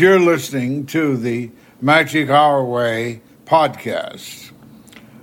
[0.00, 1.50] you're listening to the
[1.82, 4.50] Magic Our Way podcast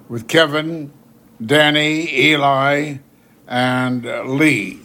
[0.08, 0.94] with Kevin,
[1.44, 2.98] Danny, Eli,
[3.48, 4.06] and
[4.38, 4.80] Lee.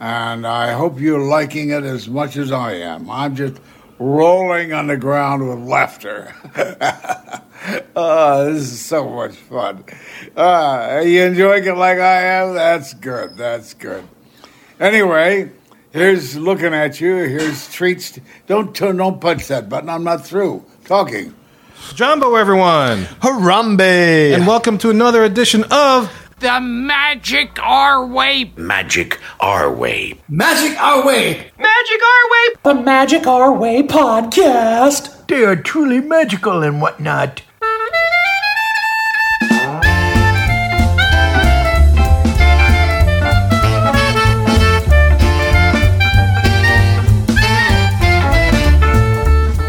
[0.00, 3.08] And I hope you're liking it as much as I am.
[3.08, 3.60] I'm just
[4.00, 6.34] rolling on the ground with laughter.
[7.94, 9.84] oh, this is so much fun.
[10.36, 12.54] Uh, you enjoying it like I am?
[12.54, 13.36] That's good.
[13.36, 14.08] That's good.
[14.80, 15.52] Anyway,
[15.94, 17.14] here's looking at you.
[17.14, 18.18] Here's treats.
[18.46, 19.88] Don't turn, don't punch that button.
[19.88, 21.32] I'm not through talking.
[21.94, 24.34] Jambo, everyone, Harambe!
[24.34, 28.52] and welcome to another edition of The Magic Our Way.
[28.56, 30.18] Magic our way.
[30.28, 32.54] Magic Our Way, Magic Our Way.
[32.62, 35.26] The Magic Our Way podcast.
[35.28, 37.42] they are truly magical and whatnot.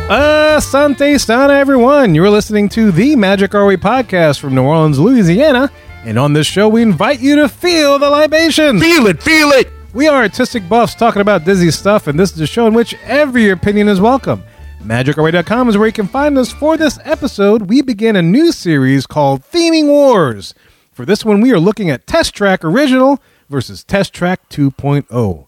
[0.08, 2.14] Asante Sana, everyone.
[2.14, 5.72] You're listening to the Magic Our Way podcast from New Orleans, Louisiana.
[6.04, 8.80] And on this show, we invite you to feel the libation.
[8.80, 9.68] Feel it, feel it!
[9.96, 12.94] We are artistic buffs talking about dizzy stuff, and this is a show in which
[13.06, 14.44] every opinion is welcome.
[14.84, 16.52] MagicOurWay.com is where you can find us.
[16.52, 20.54] For this episode, we begin a new series called Theming Wars.
[20.92, 23.20] For this one, we are looking at Test Track Original
[23.50, 25.48] versus Test Track 2.0.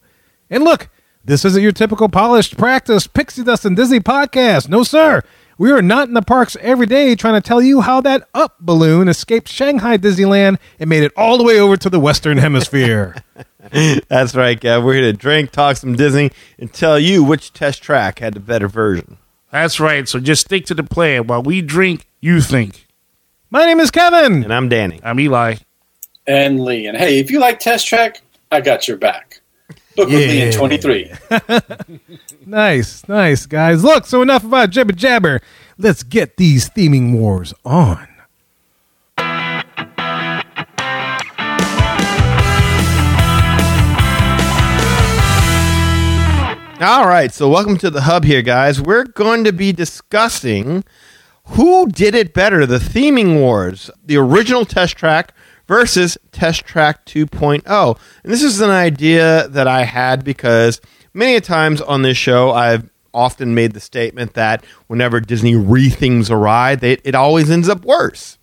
[0.49, 0.89] And look,
[1.27, 4.69] this isn't your typical polished practice pixie dust and Disney podcast.
[4.69, 5.21] No, sir.
[5.59, 8.57] We are not in the parks every day trying to tell you how that up
[8.59, 13.15] balloon escaped Shanghai Disneyland and made it all the way over to the Western Hemisphere.
[14.07, 14.85] That's right, Kev.
[14.85, 18.39] We're here to drink, talk some Disney, and tell you which test track had the
[18.39, 19.17] better version.
[19.51, 20.07] That's right.
[20.07, 21.27] So just stick to the plan.
[21.27, 22.85] While we drink, you think.
[23.49, 24.43] My name is Kevin.
[24.43, 24.99] And I'm Danny.
[25.03, 25.55] I'm Eli.
[26.27, 26.85] and Lee.
[26.85, 29.26] And hey, if you like Test Track, I got your back.
[29.97, 31.11] Book with me in 23.
[32.45, 33.83] Nice, nice, guys.
[33.83, 35.41] Look, so enough about jibber jabber.
[35.77, 38.07] Let's get these theming wars on.
[46.79, 48.79] All right, so welcome to the hub here, guys.
[48.79, 50.85] We're going to be discussing
[51.47, 55.33] who did it better the theming wars, the original test track
[55.67, 57.99] versus test track 2.0.
[58.23, 60.81] And this is an idea that I had because
[61.13, 66.37] many times on this show, I've often made the statement that whenever Disney rethemes a
[66.37, 68.37] ride, they, it always ends up worse.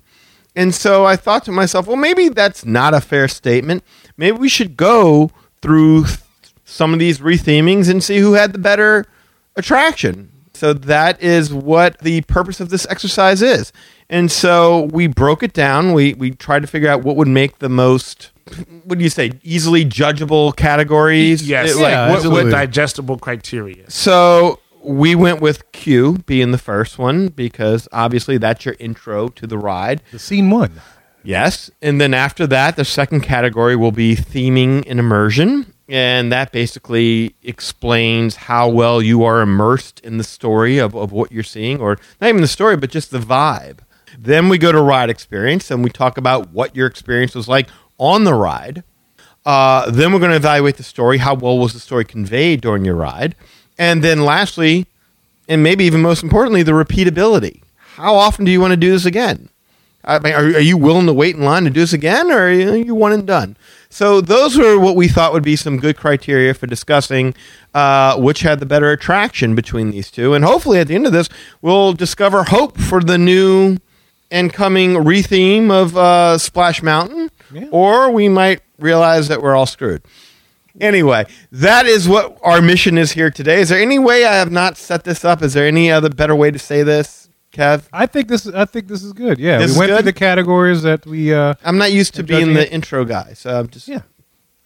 [0.57, 3.83] And so I thought to myself, well, maybe that's not a fair statement.
[4.17, 5.31] Maybe we should go
[5.61, 6.19] through th-
[6.65, 9.07] some of these rethemings and see who had the better
[9.57, 10.31] attraction.
[10.55, 13.73] So that is what the purpose of this exercise is.
[14.15, 15.93] And so we broke it down.
[15.93, 18.31] We we tried to figure out what would make the most
[18.85, 21.71] what do you say easily judgeable categories Yes.
[21.73, 22.45] It- like, Yeah, what- absolutely.
[22.45, 23.91] With digestible criteria.
[23.91, 29.47] so we went with Q being the first one because obviously that's your intro to
[29.47, 30.03] the ride.
[30.13, 30.73] The scene one.
[31.23, 31.71] Yes.
[31.81, 35.73] And then after that, the second category will be theming and immersion.
[35.89, 41.33] And that basically explains how well you are immersed in the story of, of what
[41.33, 43.79] you're seeing, or not even the story, but just the vibe.
[44.19, 47.69] Then we go to ride experience and we talk about what your experience was like
[47.99, 48.85] on the ride.
[49.45, 51.19] Uh, then we're going to evaluate the story.
[51.19, 53.35] How well was the story conveyed during your ride?
[53.79, 54.87] And then lastly,
[55.49, 57.63] and maybe even most importantly, the repeatability.
[57.97, 59.51] How often do you want to do this again?
[60.07, 62.49] I mean, are, are you willing to wait in line to do this again, or
[62.49, 63.57] are you, are you one and done?
[63.89, 67.35] So those were what we thought would be some good criteria for discussing
[67.73, 71.13] uh, which had the better attraction between these two, and hopefully at the end of
[71.13, 71.29] this,
[71.63, 73.79] we'll discover hope for the new
[74.31, 77.31] and coming retheme of uh, Splash Mountain,
[77.71, 80.03] or we might realize that we're all screwed.
[80.81, 83.61] Anyway, that is what our mission is here today.
[83.61, 85.41] Is there any way I have not set this up?
[85.43, 87.85] Is there any other better way to say this, Kev?
[87.93, 88.47] I think this.
[88.49, 89.39] I think this is good.
[89.39, 89.97] Yeah, This we went good?
[89.99, 91.33] through the categories that we.
[91.33, 94.01] Uh, I'm not used to being the intro guy, so I'm just Yeah.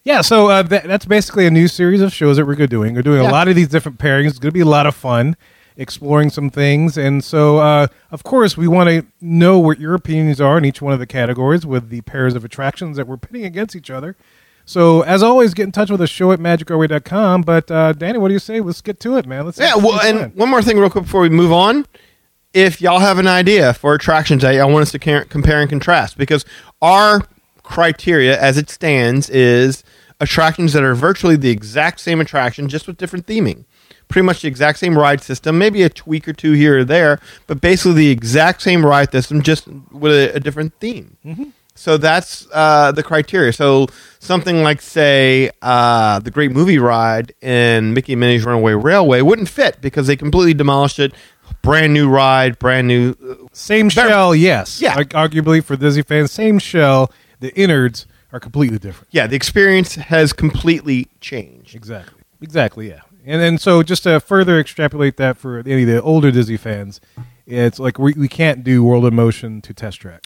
[0.05, 2.95] yeah, so uh, that, that's basically a new series of shows that we're good doing.
[2.95, 3.31] We're doing Yeah.
[3.31, 4.29] a lot of these different pairings.
[4.29, 5.37] It's going to be a lot of fun
[5.79, 10.41] exploring some things, and so uh, of course we want to know what your opinions
[10.41, 13.45] are in each one of the categories with the pairs of attractions that we're pitting
[13.47, 14.17] against each other.
[14.67, 16.11] So as always, get in touch with us.
[16.11, 17.41] Show at magicourway.com.
[17.41, 18.61] But uh, Danny, what do you say?
[18.61, 19.47] Let's get to it, man.
[19.47, 20.33] Let's Yeah, well, and fun.
[20.35, 21.87] one more thing, real quick, before we move on.
[22.53, 26.19] If y'all have an idea for attractions that y'all want us to compare and contrast,
[26.19, 26.45] because
[26.83, 27.23] our
[27.63, 29.85] criteria as it stands is
[30.21, 33.65] attractions that are virtually the exact same attraction, just with different theming.
[34.09, 37.21] Pretty much the exact same ride system, maybe a tweak or two here or there,
[37.47, 41.17] but basically the exact same ride system, just with a, a different theme.
[41.75, 43.53] So that's uh, the criteria.
[43.53, 43.87] So
[44.19, 49.49] something like, say, uh, the Great Movie Ride in Mickey and Minnie's Runaway Railway wouldn't
[49.49, 51.13] fit because they completely demolished it.
[51.63, 53.15] Brand new ride, brand new.
[53.25, 54.81] uh, Same shell, yes.
[54.81, 54.95] Yeah.
[54.97, 57.13] Ar- arguably for Disney fans, same shell.
[57.41, 59.09] The innards are completely different.
[59.13, 61.75] Yeah, the experience has completely changed.
[61.77, 62.23] Exactly.
[62.41, 62.89] Exactly.
[62.89, 63.01] Yeah.
[63.29, 66.99] And then so just to further extrapolate that for any of the older Disney fans,
[67.47, 70.23] it's like we, we can't do World of Motion to Test Track.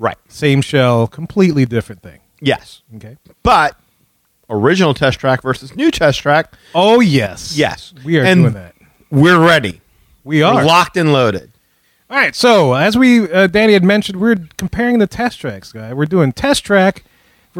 [0.00, 0.16] Right.
[0.28, 2.20] Same shell, completely different thing.
[2.40, 2.82] Yes.
[2.96, 3.16] Okay.
[3.44, 3.76] But
[4.48, 7.56] original test track versus new test track, Oh yes.
[7.56, 7.94] yes.
[8.04, 8.74] We are And doing that.
[9.10, 9.80] We're ready.
[10.24, 10.64] We We're are.
[10.64, 11.52] locked and loaded.
[12.08, 12.34] All right.
[12.34, 15.92] So as we uh, Danny had mentioned, we're comparing the test tracks, guy.
[15.94, 17.04] We're doing test track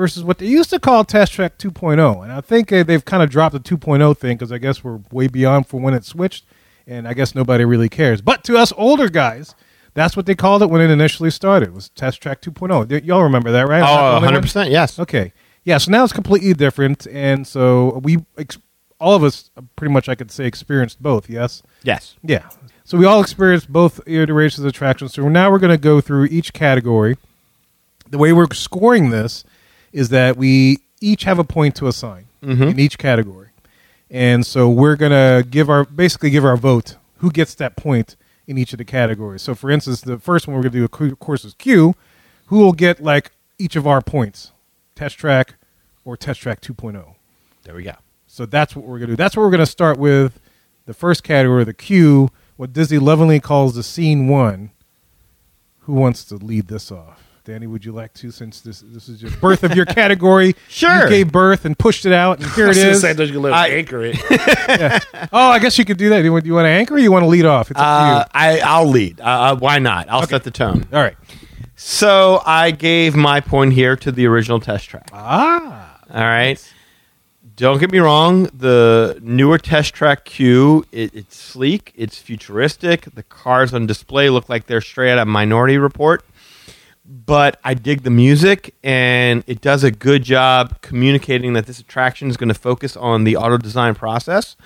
[0.01, 3.23] versus what they used to call test track 2.0, and I think uh, they've kind
[3.23, 6.47] of dropped the 2.0 thing because I guess we're way beyond for when it switched,
[6.87, 8.21] and I guess nobody really cares.
[8.23, 9.55] But to us older guys.
[9.93, 11.75] That's what they called it when it initially started.
[11.75, 12.89] Was Test Track 2.0.
[12.89, 13.83] Y- Y'all remember that, right?
[13.83, 14.71] I'm not the Oh, 100%.
[14.71, 15.01] Yes.
[15.01, 15.33] Okay.
[15.65, 18.59] Yeah, so now it's completely different and so we ex-
[19.01, 21.65] all of us uh, pretty much I could say experienced both, yes.
[21.83, 22.15] Yes.
[22.23, 22.49] Yeah.
[22.85, 25.13] So we all experienced both iterations of attractions.
[25.15, 27.17] So now we're going to go through each category.
[28.09, 29.45] The way we're scoring this
[29.93, 32.63] is that we each have a point to assign mm-hmm.
[32.63, 33.49] in each category.
[34.11, 38.17] And so we're going to give our basically give our vote who gets that point
[38.47, 39.43] in each of the categories.
[39.43, 41.95] So for instance, the first one we're going to do of course is Q,
[42.47, 44.53] who will get like each of our points.
[44.95, 45.55] Test track
[46.05, 46.73] or test track oh.
[46.73, 47.15] 2.0.
[47.63, 47.95] There we go.
[48.27, 49.17] So that's what we're going to do.
[49.17, 50.41] That's what we're going to start with.
[50.87, 54.71] The first category, the Q, what Disney lovingly calls the scene one.
[55.81, 57.30] Who wants to lead this off?
[57.51, 60.55] Danny, would you like to, since this this is your birth of your category?
[60.69, 61.03] Sure.
[61.03, 63.01] You gave birth and pushed it out, and here it is.
[63.01, 64.17] Say, you let I- anchor it.
[65.33, 66.19] Oh, I guess you could do that.
[66.19, 67.71] Do you want, you want to anchor or you want to lead off?
[67.73, 69.21] It's Uh, I, I'll lead.
[69.21, 70.09] Uh, uh, why not?
[70.09, 70.87] I'll set the tone.
[70.93, 71.17] All right.
[71.75, 75.09] So I gave my point here to the original test track.
[75.13, 75.99] Ah.
[76.09, 76.73] All right.
[77.57, 78.45] Don't get me wrong.
[78.55, 83.07] The newer test track Q, it, it's sleek, it's futuristic.
[83.15, 86.25] The cars on display look like they're straight out of Minority Report.
[87.13, 92.31] But I dig the music, and it does a good job communicating that this attraction
[92.31, 94.57] is going to focus on the auto design process.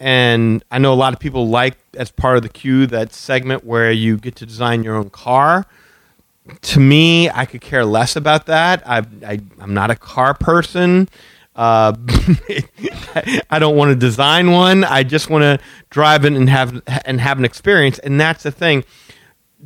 [0.00, 3.64] And I know a lot of people like, as part of the queue, that segment
[3.64, 5.66] where you get to design your own car
[6.62, 8.82] to me, I could care less about that.
[8.86, 11.08] I, I I'm not a car person.
[11.54, 11.94] Uh,
[13.50, 14.84] I don't want to design one.
[14.84, 15.58] I just want to
[15.90, 17.98] drive it and have and have an experience.
[17.98, 18.84] And that's the thing.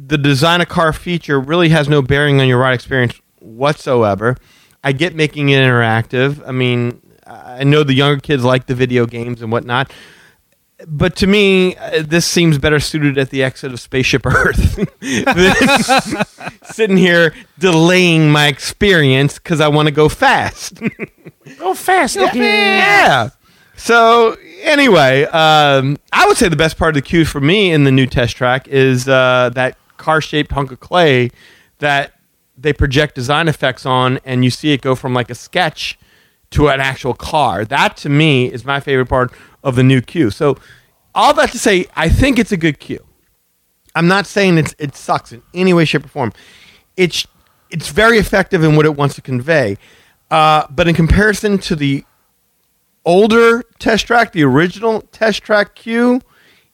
[0.06, 4.36] The design a car feature really has no bearing on your ride experience whatsoever.
[4.82, 6.46] I get making it interactive.
[6.46, 9.92] I mean, I know the younger kids like the video games and whatnot
[10.86, 14.76] but to me, uh, this seems better suited at the exit of Spaceship Earth.
[15.00, 16.24] than
[16.64, 20.80] Sitting here delaying my experience because I want to go fast.
[21.58, 23.30] Go fast, yeah.
[23.76, 27.84] So anyway, um, I would say the best part of the queue for me in
[27.84, 31.30] the new test track is uh, that car-shaped hunk of clay
[31.78, 32.12] that
[32.56, 35.98] they project design effects on, and you see it go from like a sketch
[36.50, 37.64] to an actual car.
[37.64, 39.32] That to me is my favorite part
[39.62, 40.30] of the new queue.
[40.30, 40.56] So
[41.14, 43.04] all that to say, I think it's a good queue.
[43.94, 46.32] I'm not saying it's it sucks in any way, shape, or form.
[46.96, 47.26] It's
[47.70, 49.78] it's very effective in what it wants to convey.
[50.30, 52.04] Uh, but in comparison to the
[53.04, 56.20] older test track, the original test track queue,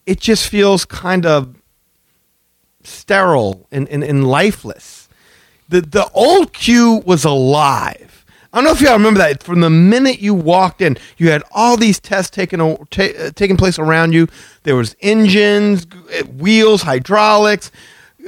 [0.05, 1.55] it just feels kind of
[2.87, 5.09] sterile and, and, and lifeless.
[5.69, 8.25] The the old queue was alive.
[8.53, 9.43] I don't know if y'all remember that.
[9.43, 12.77] From the minute you walked in, you had all these tests taking uh,
[13.35, 14.29] taking place around you.
[14.63, 15.87] There was engines,
[16.19, 17.71] uh, wheels, hydraulics.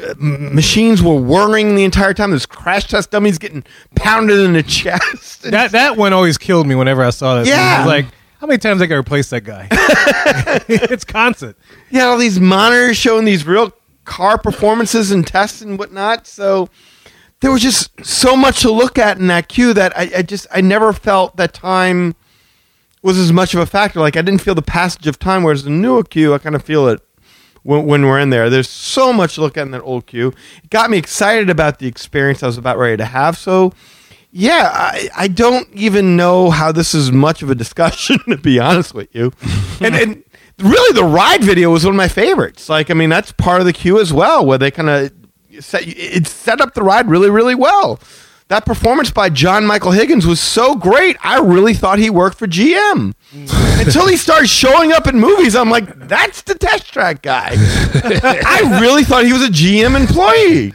[0.02, 2.30] uh, Machines were whirring the entire time.
[2.30, 5.42] There's crash test dummies getting pounded in the chest.
[5.42, 7.46] That that one always killed me whenever I saw that.
[7.46, 7.76] Yeah.
[7.76, 8.06] I was like,
[8.40, 9.68] how many times I got to replace that guy?
[10.68, 11.56] it's constant.
[11.90, 13.72] you had all these monitors showing these real
[14.08, 16.26] car performances and tests and whatnot.
[16.26, 16.70] So
[17.40, 20.46] there was just so much to look at in that queue that I, I just
[20.50, 22.16] I never felt that time
[23.02, 24.00] was as much of a factor.
[24.00, 25.42] Like I didn't feel the passage of time.
[25.44, 27.00] Whereas the newer queue, I kind of feel it
[27.62, 28.48] when, when we're in there.
[28.48, 30.32] There's so much to look at in that old queue.
[30.64, 33.36] It got me excited about the experience I was about ready to have.
[33.36, 33.72] So.
[34.30, 38.60] Yeah, I, I don't even know how this is much of a discussion, to be
[38.60, 39.32] honest with you.
[39.80, 40.22] and, and
[40.58, 42.68] really, the ride video was one of my favorites.
[42.68, 45.12] Like, I mean, that's part of the queue as well, where they kind of
[45.60, 48.00] set it set up the ride really, really well.
[48.48, 51.18] That performance by John Michael Higgins was so great.
[51.22, 53.84] I really thought he worked for GM mm.
[53.84, 55.54] until he starts showing up in movies.
[55.54, 57.50] I'm like, that's the test track guy.
[57.54, 60.72] I really thought he was a GM employee.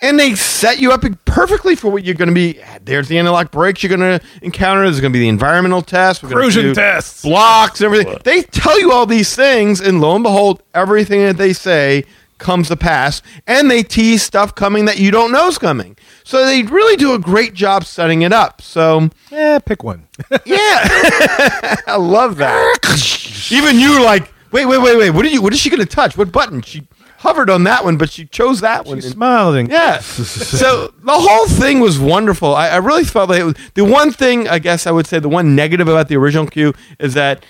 [0.00, 2.60] And they set you up perfectly for what you're going to be.
[2.84, 4.82] There's the anti-lock brakes you're going to encounter.
[4.84, 7.22] There's going to be the environmental test, We're gonna Cruising tests.
[7.22, 8.18] blocks, everything.
[8.24, 12.04] They tell you all these things, and lo and behold, everything that they say
[12.38, 15.96] comes to pass, and they tease stuff coming that you don't know is coming.
[16.22, 18.62] So they really do a great job setting it up.
[18.62, 20.06] So Eh, pick one.
[20.44, 20.78] yeah,
[21.88, 23.48] I love that.
[23.50, 25.10] Even you, like, wait, wait, wait, wait.
[25.10, 25.42] What are you?
[25.42, 26.16] What is she going to touch?
[26.16, 26.62] What button?
[26.62, 26.86] She
[27.18, 29.00] hovered on that one, but she chose that one.
[29.00, 29.98] She And- smiled and yeah.
[30.00, 32.54] so the whole thing was wonderful.
[32.54, 35.18] I, I really felt like it was, the one thing, I guess I would say,
[35.18, 37.44] the one negative about the original Q is that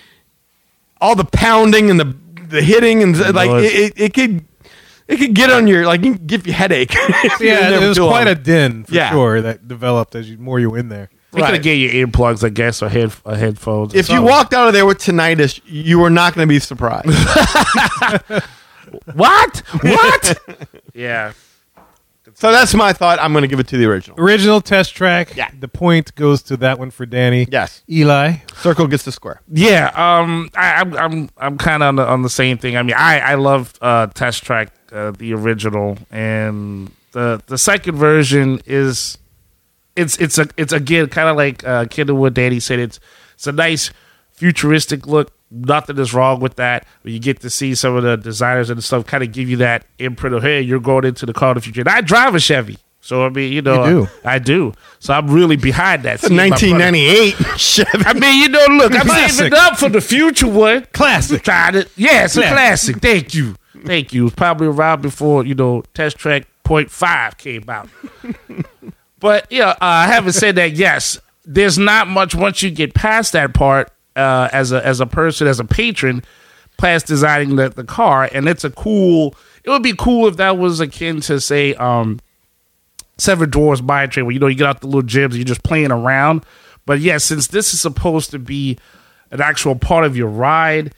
[1.01, 2.17] all the pounding and the
[2.49, 4.43] the hitting and like it, it, it could
[5.07, 6.91] it could get on your like you can give you headache.
[6.95, 8.29] if you're in yeah, it was quite long.
[8.29, 9.11] a din for Yeah.
[9.11, 11.11] sure that developed as you more you in there.
[11.33, 11.55] They could Right.
[11.55, 13.95] have gave you earplugs, I guess, or head or headphones.
[13.95, 14.25] or If you something.
[14.25, 17.07] walked out of there with tinnitus, you were not going to be surprised.
[19.15, 19.59] what?
[19.83, 20.39] What?
[20.95, 21.33] yeah.
[22.35, 23.19] so that's my thought.
[23.21, 24.21] I'm going to give it to the original.
[24.21, 25.37] Original test track.
[25.37, 25.51] Yeah.
[25.59, 27.47] The point goes to that one for Danny.
[27.51, 27.83] Yes.
[27.89, 28.37] Eli.
[28.57, 29.41] Circle gets the square.
[29.49, 32.77] Yeah, um, I, I'm I'm I'm kind of on the on the same thing.
[32.77, 37.97] I mean, I I loved uh, Test Track, uh, the original, and the the second
[37.97, 39.19] version is
[39.97, 42.79] it's it's a it's again kind of like uh, Kendall what Danny said.
[42.79, 43.01] It's
[43.35, 43.91] it's a nice
[44.31, 45.33] futuristic look.
[45.51, 46.87] Nothing is wrong with that.
[47.03, 49.57] But you get to see some of the designers and stuff kind of give you
[49.59, 51.81] that imprint of hey, you're going into the car of the future.
[51.81, 52.79] And I drive a Chevy.
[53.01, 54.09] So I mean, you know, You do.
[54.25, 54.75] I, I do.
[54.99, 56.17] So I'm really behind that.
[56.17, 57.89] It's a Seeing my brother- 1998 Chevy.
[58.05, 59.37] I mean, you know, look, I'm Classic.
[59.39, 60.87] saving up for the future one.
[60.93, 61.43] Classic.
[61.43, 61.91] Tried it.
[61.97, 62.97] Yeah, it's a Classic.
[62.99, 63.55] Thank you.
[63.87, 64.23] Thank you.
[64.23, 67.89] It was probably around before, you know, Test Track Point Five came out.
[69.21, 73.55] but, yeah, uh, having said that, yes, there's not much once you get past that
[73.55, 76.23] part uh, as a as a person, as a patron,
[76.79, 78.29] past designing the, the car.
[78.33, 79.35] And it's a cool,
[79.65, 82.21] it would be cool if that was akin to, say, um,
[83.19, 85.65] Seven Dwarfs Mine Train, where you know you get out the little gyms, you're just
[85.65, 86.47] playing around.
[86.87, 88.79] But yeah, since this is supposed to be
[89.31, 90.95] an actual part of your ride,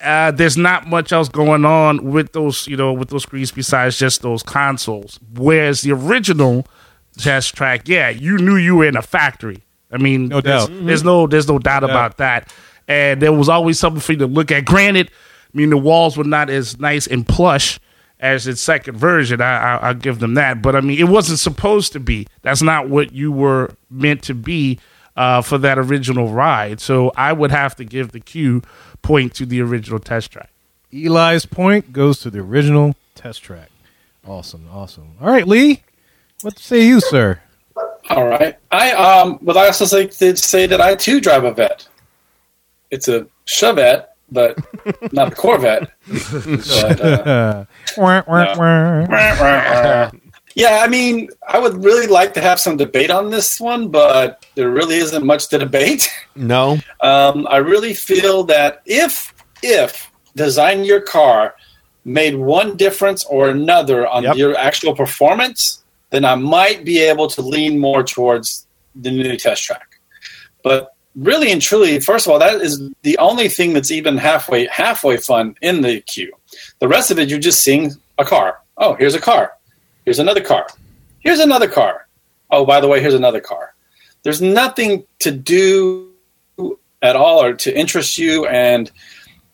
[0.00, 3.98] uh, there's not much else going on with those, you know, with those screens besides
[3.98, 5.18] just those consoles.
[5.34, 6.66] Whereas the original
[7.16, 9.64] test track, yeah, you knew you were in a factory.
[9.90, 10.84] I mean, No there's- doubt.
[10.86, 12.52] There's no, there's no doubt about that.
[12.86, 14.64] And there was always something for you to look at.
[14.64, 15.10] Granted,
[15.54, 17.78] I mean, the walls were not as nice and plush
[18.20, 19.40] as its second version.
[19.40, 20.62] I, I, I'll give them that.
[20.62, 22.26] But I mean, it wasn't supposed to be.
[22.42, 24.78] That's not what you were meant to be
[25.16, 26.80] uh, for that original ride.
[26.80, 28.62] So I would have to give the cue
[29.02, 30.50] point to the original test track.
[30.92, 33.68] Eli's point goes to the original test track.
[34.26, 35.12] Awesome, awesome.
[35.20, 35.82] All right, Lee.
[36.42, 37.40] What say you, sir?
[38.10, 38.56] All right.
[38.70, 41.86] I um would also like to say that I too drive a vet.
[42.90, 44.58] It's a Chevette, but
[45.12, 45.90] not a Corvette.
[46.08, 47.64] But, uh,
[50.54, 54.44] yeah, I mean, I would really like to have some debate on this one, but
[54.54, 56.08] there really isn't much to debate.
[56.34, 56.78] No.
[57.00, 61.54] Um, I really feel that if if designing your car
[62.04, 64.36] made one difference or another on Yep.
[64.36, 69.64] your actual performance, then I might be able to lean more towards the new test
[69.64, 70.00] track.
[70.62, 74.66] But really and truly, first of all, that is the only thing that's even halfway
[74.66, 76.32] halfway fun in the queue.
[76.78, 78.58] The rest of it, you're just seeing a car.
[78.76, 79.52] Oh, here's a car.
[80.04, 80.66] Here's another car.
[81.20, 82.06] Here's another car.
[82.50, 83.74] Oh, by the way, here's another car.
[84.22, 86.10] There's nothing to do
[87.02, 88.46] at all or to interest you.
[88.46, 88.90] And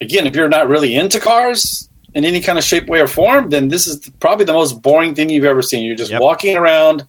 [0.00, 3.50] again, if you're not really into cars in any kind of shape, way, or form,
[3.50, 5.85] then this is probably the most boring thing you've ever seen.
[5.85, 6.21] You're just Yep.
[6.21, 7.04] walking around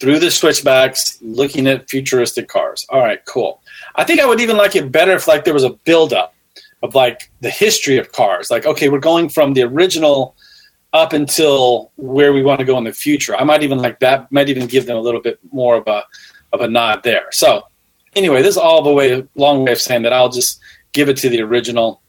[0.00, 2.86] through the switchbacks looking at futuristic cars.
[2.88, 3.60] All right, cool.
[3.96, 6.34] I think I would even like it better if like there was a buildup
[6.82, 8.50] of like the history of cars.
[8.50, 10.34] Like, okay, we're going from the original
[10.92, 13.36] up until where we want to go in the future.
[13.36, 16.04] I might even like that, might even give them a little bit more of a
[16.52, 17.26] of a nod there.
[17.30, 17.62] So
[18.16, 20.58] anyway, this is all the way long way of saying that I'll just
[20.92, 21.99] give it to the original.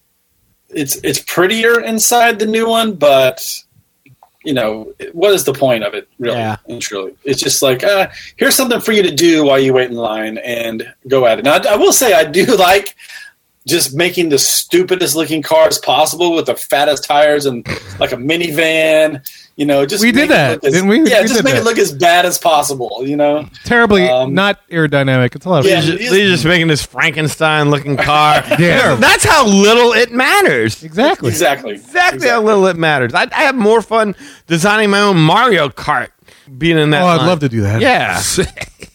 [0.73, 3.41] It's it's prettier inside the new one, but
[4.43, 6.57] you know what is the point of it really Yeah.
[6.67, 7.15] and truly?
[7.23, 10.37] It's just like uh, here's something for you to do while you wait in line
[10.39, 11.45] and go at it.
[11.45, 12.95] Now I, I will say I do like
[13.67, 17.67] just making the stupidest looking cars possible with the fattest tires and
[17.99, 19.21] like a minivan.
[19.58, 20.98] You know, just We did that, as- didn't we?
[21.10, 21.62] Yeah, We just make that.
[21.62, 23.01] it look as bad as possible.
[23.05, 23.48] You know.
[23.65, 25.36] Terribly Um, not aerodynamic.
[25.36, 25.81] It's a lot of Yeah.
[25.81, 28.43] He's just, he's just making this Frankenstein looking car.
[28.60, 28.96] Yeah.
[28.96, 30.84] That's how little it matters.
[30.84, 31.29] exactly.
[31.29, 31.74] Exactly.
[31.74, 33.13] Exactly how little it matters.
[33.13, 34.15] I, I have more fun
[34.48, 36.10] designing my own Mario Kart
[36.58, 37.03] being in that.
[37.03, 37.27] Oh, I'd line.
[37.27, 37.81] love to do that.
[37.81, 38.22] Yeah.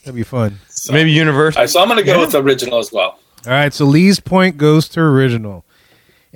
[0.04, 0.58] that'd be fun.
[0.90, 1.58] Maybe Universal.
[1.58, 3.18] All right, so I'm going to go with original as well.
[3.46, 5.64] All right, so Lee's point goes to original.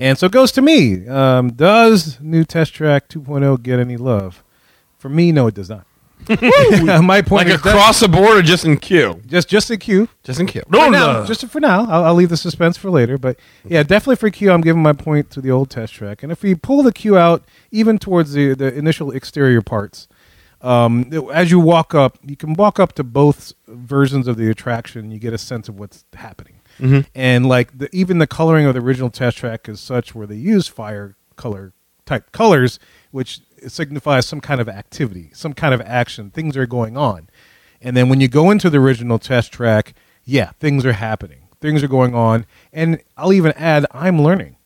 [0.01, 1.07] And so it goes to me.
[1.07, 4.43] Um, does new Test Track 2.0 get any love?
[4.99, 5.87] For me, no, it does not.
[6.29, 9.23] my point Like is that- across the board or just in queue?
[9.27, 10.07] just just in queue.
[10.23, 10.63] Just in queue.
[10.69, 11.27] No, For now, no.
[11.27, 13.17] just for now, I'll, I'll leave the suspense for later.
[13.17, 16.23] But yeah, definitely for Q, I'm giving my point to the old test track.
[16.23, 20.09] And if we pull the Q out, even towards the the initial exterior parts,
[20.61, 25.11] um, as you walk up, you can walk up to both versions of the attraction.
[25.11, 27.01] You get a sense of what's happening, Mm-hmm.
[27.15, 30.37] and like the, even the coloring of the original test track is such where they
[30.37, 31.73] use fire color
[32.07, 32.79] type colors,
[33.11, 36.31] which signifies some kind of activity, some kind of action.
[36.31, 37.29] Things are going on.
[37.81, 39.95] And then when you go into the original test track,
[40.25, 41.49] yeah, things are happening.
[41.61, 42.47] Things are going on.
[42.73, 44.57] And I'll even add, I'm learning.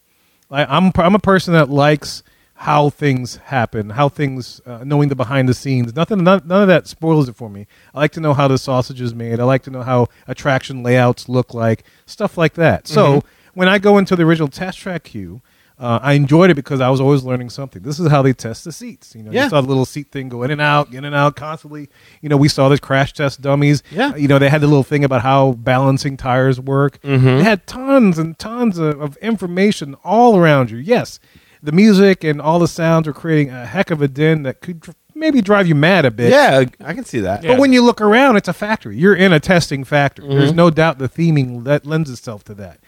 [0.51, 2.23] I, I'm, I'm a person that likes
[2.65, 5.95] how things happen, how things, uh, knowing the behind the scenes.
[5.95, 7.67] Nothing, none, none of that spoils it for me.
[7.95, 9.39] I like to know how the sausage is made.
[9.39, 12.89] I like to know how attraction layouts look like, stuff like that.
[12.89, 15.43] So when I go into the original test track queue,
[15.79, 17.83] uh, I enjoyed it because I was always learning something.
[17.83, 19.15] This is how they test the seats.
[19.15, 19.45] You know, Yeah.
[19.45, 21.91] you saw the little seat thing go in and out, in and out constantly.
[22.23, 23.83] You know, we saw the crash test dummies.
[23.91, 24.11] Yeah.
[24.11, 26.99] Uh, You know, they had the little thing about how balancing tires work.
[27.03, 30.79] They had tons and tons of, of information all around you.
[30.79, 31.19] Yes,
[31.65, 34.81] the music and all the sounds were creating a heck of a din that could
[34.81, 36.31] dr- maybe drive you mad a bit.
[36.31, 37.43] Yeah, I can see that.
[37.43, 38.97] But when you look around, it's a factory.
[38.99, 40.29] You're in a testing factory.
[40.29, 42.81] There's no doubt the theming that lends itself to that.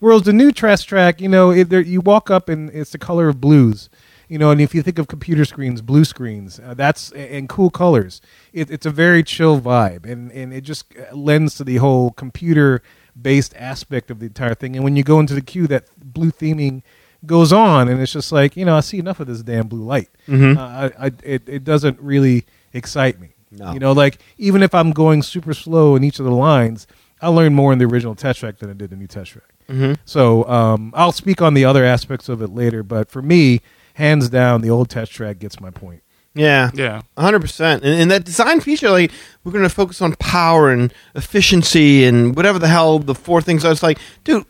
[0.00, 2.98] Whereas the new Test Track, you know, it, there, you walk up and it's the
[2.98, 3.88] color of blues.
[4.28, 7.70] You know, and if you think of computer screens, blue screens, uh, that's and cool
[7.70, 8.20] colors.
[8.52, 12.10] It, it's a very chill vibe, and and it just uh, lends to the whole
[12.10, 12.82] computer
[13.20, 14.76] based aspect of the entire thing.
[14.76, 16.82] And when you go into the queue, that blue theming
[17.26, 19.84] goes on, and it's just like you know, I see enough of this damn blue
[19.84, 20.10] light.
[20.28, 23.34] Uh, I, I, it it doesn't really excite me.
[23.50, 23.72] No.
[23.72, 26.86] You know, like even if I'm going super slow in each of the lines,
[27.20, 29.44] I learn more in the original test track than I did the new test track.
[29.68, 29.94] Mm-hmm.
[30.04, 33.60] So um, I'll speak on the other aspects of it later, but for me,
[33.94, 36.02] hands down, the old test track gets my point.
[36.34, 36.70] Yeah.
[36.74, 37.02] Yeah.
[37.16, 37.84] hundred percent.
[37.84, 39.12] And, and that design feature, like
[39.44, 43.64] we're going to focus on power and efficiency and whatever the hell the four things
[43.64, 44.44] I was like, dude,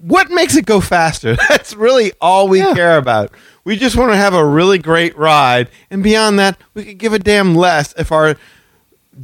[0.00, 1.36] what makes it go faster?
[1.48, 3.32] That's really all we care about.
[3.64, 7.12] We just want to have a really great ride, and beyond that, we could give
[7.12, 8.36] a damn less if our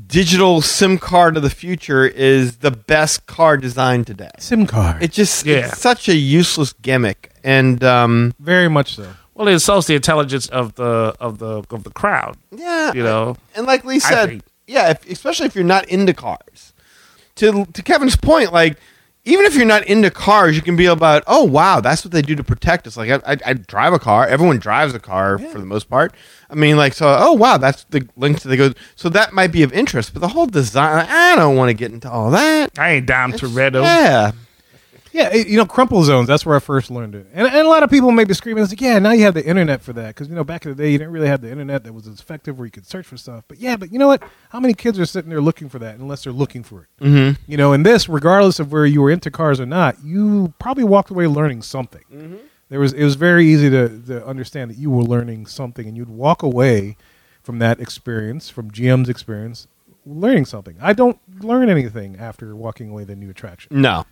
[0.06, 4.30] digital SIM card of the future is the best car designed today.
[4.38, 5.68] Sim card, It just Yeah.
[5.68, 9.08] it's such a useless gimmick, and um, very much so.
[9.34, 12.36] Well, it insults the intelligence of the of the of the crowd.
[12.50, 13.36] yeah, You know.
[13.54, 16.72] And like Lee said, yeah, if, especially if you're not into cars.
[17.36, 18.78] To to Kevin's point, like
[19.26, 22.22] even if you're not into cars, you can be about, oh wow, that's what they
[22.22, 22.96] do to protect us.
[22.96, 24.24] Like I, I, I drive a car.
[24.26, 26.14] Everyone drives a car for the most part.
[26.48, 27.14] I mean, like so.
[27.18, 28.72] Oh wow, that's the links that they go.
[28.94, 30.12] So that might be of interest.
[30.14, 32.78] But the whole design, I don't want to get into all that.
[32.78, 33.82] I ain't down to Toretto.
[33.82, 34.30] Yeah,
[35.16, 36.28] Yeah, it- you know, crumple zones.
[36.28, 38.62] That's where I first learned it, and, and a lot of people may be screaming,
[38.62, 40.72] "It's like, yeah, now you have the internet for that." Because you know, back in
[40.72, 42.86] the day, you didn't really have the internet that was as effective where you could
[42.86, 43.44] search for stuff.
[43.48, 44.22] But yeah, but you know what?
[44.50, 47.04] How many kids are sitting there looking for that unless they're looking for it?
[47.04, 47.40] Mm-hmm.
[47.50, 50.84] You know, and this, regardless of where you were into cars or not, you probably
[50.84, 52.40] walked away learning something.
[52.68, 55.96] There was, it was very easy to, to understand that you were learning something, and
[55.96, 56.96] you'd walk away
[57.42, 59.68] from that experience, from GM's experience,
[60.04, 60.76] learning something.
[60.80, 63.80] I don't learn anything after walking away the new attraction.
[63.80, 64.04] No.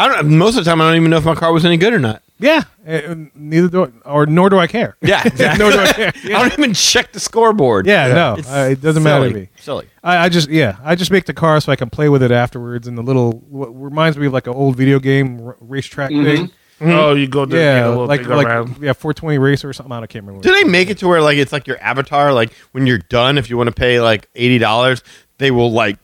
[0.00, 0.38] I don't.
[0.38, 1.98] Most of the time, I don't even know if my car was any good or
[1.98, 2.22] not.
[2.38, 4.96] Yeah, and neither do I, or nor do I care.
[5.02, 5.58] Yeah, exactly.
[5.62, 6.12] nor do I care.
[6.24, 7.86] I don't even check the scoreboard.
[7.86, 9.40] Yeah, no, It's uh, it doesn't matter to silly.
[9.42, 9.48] me.
[9.60, 9.86] Silly.
[10.02, 12.30] I, I just yeah, I just make the car so I can play with it
[12.30, 12.88] afterwards.
[12.88, 16.24] And the little what reminds me of like an old video game r- racetrack mm-hmm.
[16.24, 16.46] thing.
[16.80, 16.90] Mm-hmm.
[16.92, 18.68] Oh, you go to Yeah, get a little like thing like around.
[18.80, 19.92] yeah, 420 racer or something.
[19.92, 20.42] I can't remember.
[20.42, 22.32] Do they make it to where like it's like your avatar?
[22.32, 25.02] Like when you're done, if you want to pay like eighty dollars,
[25.36, 25.98] they will like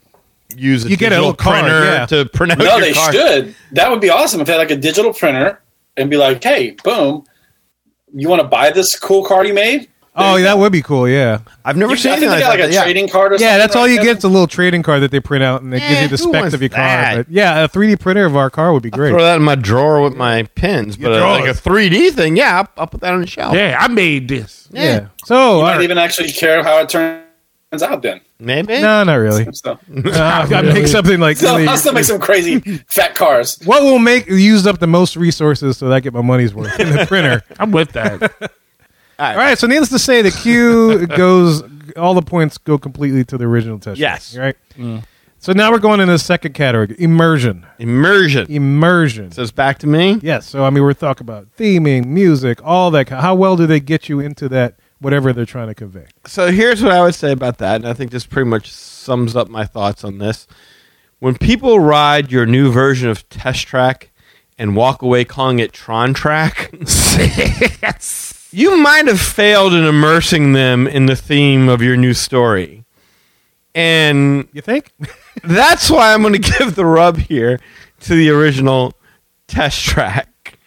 [0.56, 2.06] use a You get a digital little card, printer yeah.
[2.06, 3.12] to print out No, your they car.
[3.12, 3.54] should.
[3.72, 5.60] That would be awesome if they had like a digital printer
[5.96, 7.24] and be like, "Hey, boom,
[8.14, 9.88] you want to buy this cool card you made?"
[10.18, 11.06] oh, that would be cool.
[11.06, 12.70] Yeah, I've never You, seen I think anything they like got like that.
[12.70, 12.82] a yeah.
[12.84, 13.46] trading card or something.
[13.46, 14.04] yeah, that's all you there.
[14.06, 14.16] get.
[14.16, 16.54] It's a little trading card that they print out and they give you the specs
[16.54, 17.12] of your that?
[17.14, 17.22] car.
[17.24, 19.10] But yeah, a 3D printer of our car would be great.
[19.10, 22.60] Throw that in my drawer with my pins, but uh, like a 3D thing, yeah,
[22.60, 23.54] I'll, I'll put that on the shelf.
[23.54, 24.68] Yeah, I made this.
[24.72, 25.08] Yeah.
[25.26, 25.82] So You all might right.
[25.82, 28.22] even actually care how it turns out then.
[28.38, 28.80] Maybe.
[28.80, 29.46] no, not really.
[29.54, 33.58] So, Uh, I make something like so really- I'll still make some crazy fat cars.
[33.64, 36.78] what will make use up the most resources so that I get my money's worth
[36.78, 37.42] in the printer.
[37.58, 38.22] I'm with that.
[39.18, 41.62] All right, so needless to say, the queue goes.
[41.96, 43.98] All the points go completely to the original test.
[43.98, 44.34] Yes.
[44.34, 45.02] track, right.
[45.38, 47.64] So now we're going into the second category: immersion.
[47.78, 48.46] Immersion.
[48.50, 49.30] Immersion.
[49.30, 50.18] So it's back to me.
[50.22, 50.46] yes.
[50.46, 53.08] So I mean, we're talking about theming, music, all that.
[53.08, 54.74] How well do they get you into that?
[54.98, 56.06] Whatever they're trying to convey.
[56.26, 59.36] So here's what I would say about that, and I think this pretty much sums
[59.36, 60.46] up my thoughts on this.
[61.18, 64.10] When people ride your new version of Test Track
[64.58, 66.70] and walk away calling it Tron Track,
[68.52, 72.84] you might have failed in immersing them in the theme of your new story.
[73.74, 74.90] And You think?
[75.44, 77.60] that's why I'm going to give the rub here
[78.00, 78.94] to the original
[79.46, 80.58] test track.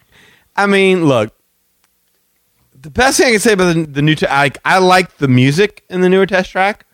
[0.55, 1.33] I mean, look,
[2.81, 5.83] the best thing I can say about the, the new, I, I like the music
[5.89, 6.85] in the newer test track.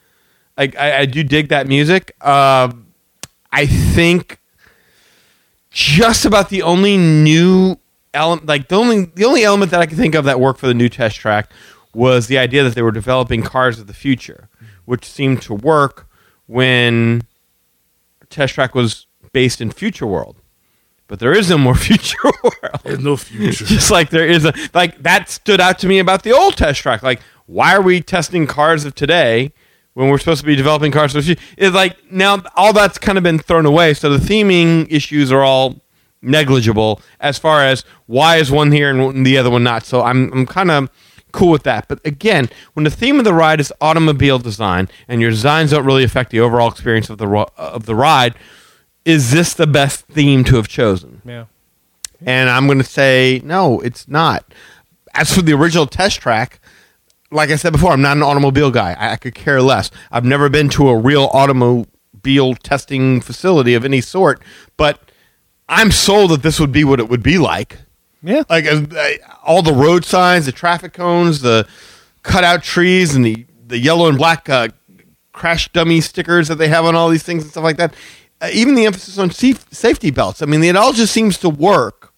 [0.58, 2.16] Like, I, I do dig that music.
[2.26, 2.86] Um
[3.56, 4.40] I think
[5.72, 7.78] just about the only new
[8.14, 10.68] element, like the only the only element that I can think of that worked for
[10.68, 11.52] the new test track
[11.94, 14.50] was the idea that they were developing cars of the future,
[14.84, 16.10] which seemed to work
[16.48, 17.22] when
[18.30, 20.42] test track was based in future world.
[21.08, 22.80] But there is no more future world.
[22.84, 23.66] There's no future.
[23.66, 26.82] Just like there is a like that stood out to me about the old test
[26.82, 27.04] track.
[27.04, 29.54] Like, why are we testing cars of today
[29.94, 31.54] when we're supposed to be developing cars of the future?
[31.58, 33.94] It's like now all that's kind of been thrown away.
[33.94, 35.82] So the theming issues are all
[36.22, 39.86] negligible as far as why is one here and the other one not.
[39.86, 40.90] So I'm I'm kind of
[41.32, 41.88] cool with that.
[41.88, 45.86] But again, when the theme of the ride is automobile design and your designs don't
[45.86, 48.34] really affect the overall experience of the of the ride,
[49.06, 51.22] is this the best theme to have chosen?
[51.24, 51.46] Yeah.
[52.26, 54.46] And I'm going to say no, it's not.
[55.14, 56.60] As for the original test track,
[57.32, 58.94] like I said before, I'm not an automobile guy.
[58.94, 59.92] I, I could care less.
[60.12, 64.42] I've never been to a real automobile testing facility of any sort,
[64.76, 65.12] but
[65.70, 67.80] I'm sold that this would be what it would be like.
[68.24, 68.44] Yeah.
[68.50, 68.86] Like uh,
[69.44, 71.68] all the road signs, the traffic cones, the
[72.24, 74.70] cutout trees, and the, the yellow and black uh,
[75.32, 77.94] crash dummy stickers that they have on all these things and stuff like that.
[78.42, 80.42] Uh, even the emphasis on safety belts.
[80.42, 82.14] I mean, it all just seems to work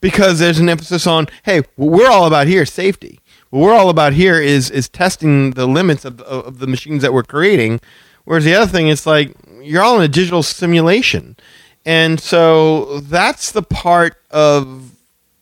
[0.00, 3.20] because there's an emphasis on, hey, what we're all about here is safety.
[3.50, 7.12] What we're all about here is is testing the limits of, of, the machines that
[7.12, 7.80] we're creating.
[8.24, 11.36] Whereas the other thing is like you're all in a digital simulation,
[11.86, 14.92] and so that's the part of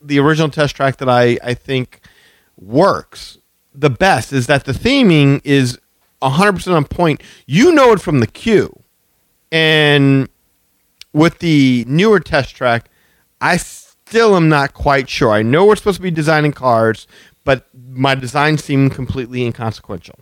[0.00, 2.00] the original test track that I I think
[2.56, 3.38] works
[3.76, 5.78] the best is that the theming is
[6.22, 7.22] 100% on point.
[7.46, 8.82] You know it from the cue.
[9.56, 10.28] And
[11.14, 12.90] with the newer test track,
[13.40, 15.30] I still am not quite sure.
[15.32, 17.06] I know we're supposed to be designing cars,
[17.44, 20.18] but my designs seem completely inconsequential.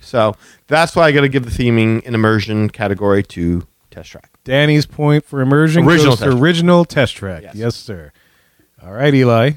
[0.00, 0.36] So
[0.68, 4.30] that's why I got to give the theming an immersion category to test track.
[4.44, 6.42] Danny's point for immersion Original goes to test track.
[6.42, 7.42] original test track.
[7.42, 7.54] Yes.
[7.56, 7.74] Yes.
[7.74, 8.12] sir.
[8.80, 9.52] All right, Eli.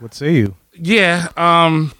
[0.00, 0.56] What say you?
[0.72, 1.28] Yeah.
[1.36, 1.92] Um.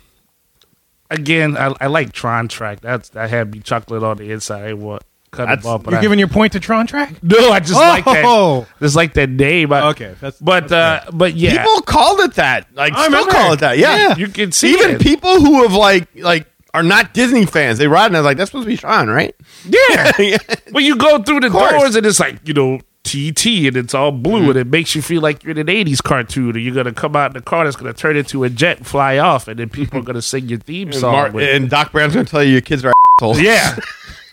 [1.11, 2.81] Again, I, I like Tron Track.
[2.81, 4.75] That's that had me chocolate on the inside.
[4.75, 5.83] What cut That's- them up.
[5.85, 7.14] but You're I- giving your point to Tron Track?
[7.23, 8.25] no, I just like that.
[8.25, 8.66] Oh!
[8.81, 9.73] Just like that name.
[9.73, 12.66] I- Okay, that's- but that's uh, but yeah, People called it that.
[12.75, 13.33] Like I still remember.
[13.33, 13.79] call it that.
[13.79, 13.97] Yeah.
[13.97, 14.16] Yeah.
[14.16, 15.01] you can see Even it.
[15.01, 18.51] people who have like like are not Disney fans, they ride and they're like, that's
[18.51, 19.35] supposed to be Sean, right?
[19.64, 20.12] yeah.
[20.18, 20.38] yeah.
[20.73, 21.70] when you go through the course.
[21.73, 24.51] doors and it's like you know TT and it's all blue Mm-hmm.
[24.51, 27.14] and it makes you feel like you're in an '80s cartoon and you're gonna come
[27.14, 29.69] out in the car that's gonna turn into a jet and fly off and then
[29.69, 31.12] people are gonna sing your theme And, song.
[31.12, 33.40] Mar- with- and Doc Brown's going to tell you your kids are assholes.
[33.40, 33.77] yeah,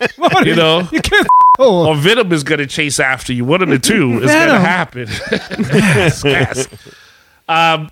[0.44, 0.88] you know.
[0.92, 1.26] You can't.
[1.58, 3.44] Oh, or Venom is going to chase after you.
[3.44, 5.06] One of the two is going to happen.
[6.24, 6.66] Yes.
[7.48, 7.90] Um,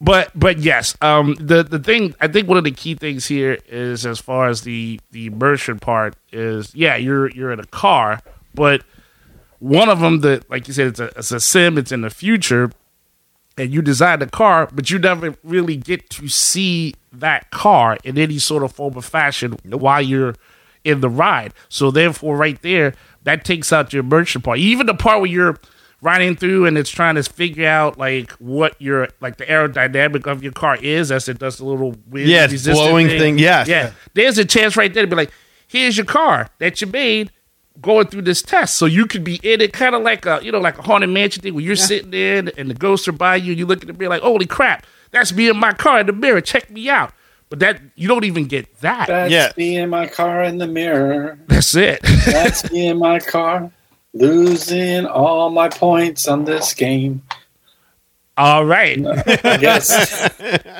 [0.00, 3.58] but but yes, um, the the thing I think one of the key things here
[3.68, 8.20] is as far as the the immersion part is yeah you're you're in a car,
[8.54, 8.82] but
[9.58, 12.10] one of them that like you said it's a it's a sim it's in the
[12.10, 12.70] future
[13.58, 18.18] and you design the car, but you never really get to see that car in
[18.18, 20.34] any sort of form or fashion while you're
[20.84, 21.54] in the ride.
[21.70, 22.92] So therefore, right there,
[23.22, 24.58] that takes out your immersion part.
[24.58, 25.56] Even the part where you're
[26.02, 30.42] riding through and it's trying to figure out like what your like the aerodynamic of
[30.42, 33.66] your car is as it does the little wind Yeah, blowing thing, yes.
[33.68, 33.92] yeah.
[34.12, 35.30] There's a chance right there to be like,
[35.66, 37.32] here's your car that you made
[37.80, 38.76] going through this test.
[38.76, 41.10] So you could be in it kind of like a, you know, like a haunted
[41.10, 43.66] mansion thing where you're sitting there and, and the ghosts are by you and you
[43.66, 46.40] look in the mirror like, holy crap, that's me in my car in the mirror.
[46.40, 47.12] Check me out.
[47.48, 49.06] But that you don't even get that.
[49.06, 49.52] That's Yeah.
[49.56, 51.38] me in my car in the mirror.
[51.46, 52.00] That's it.
[52.26, 53.70] That's me in my car,
[54.14, 57.22] losing all my points on this game.
[58.38, 58.98] All right.
[59.44, 60.30] I guess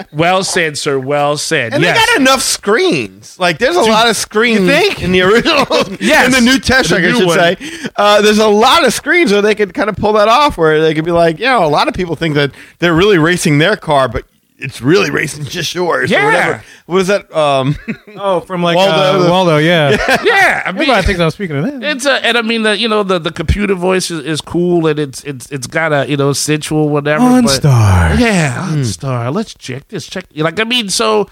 [0.13, 0.99] Well said, sir.
[0.99, 1.73] Well said.
[1.73, 1.97] And yes.
[1.99, 3.39] they got enough screens.
[3.39, 4.69] Like, there's a lot of screens
[5.01, 5.67] in the original,
[6.01, 6.27] Yes.
[6.27, 7.39] in the new test track, I should one.
[7.39, 7.89] say.
[7.97, 10.83] Uh, there's a lot of screens where they could kind of pull that off, where
[10.83, 13.59] they could be like, you know, a lot of people think that they're really racing
[13.59, 14.25] their car, but
[14.59, 16.11] it's really racing just yours.
[16.11, 16.23] Yeah.
[16.23, 16.65] Or whatever.
[16.87, 17.37] What was that?
[17.37, 17.77] Um,
[18.17, 18.93] oh, from like Waldo.
[18.97, 19.27] Waldo.
[19.27, 19.91] Uh, Waldo, yeah.
[20.25, 20.63] yeah.
[20.67, 21.83] I mean, Everybody thinks I was speaking of that.
[21.83, 24.87] It's a, and I mean the you know the, the computer voice is, is cool
[24.87, 27.21] and it's it's it's got a you know sensual whatever.
[27.21, 28.19] but- OnStar.
[28.19, 29.35] Yeah, OnStar.
[29.35, 30.07] Let's check this.
[30.07, 30.27] Check.
[30.35, 31.29] Like I mean, so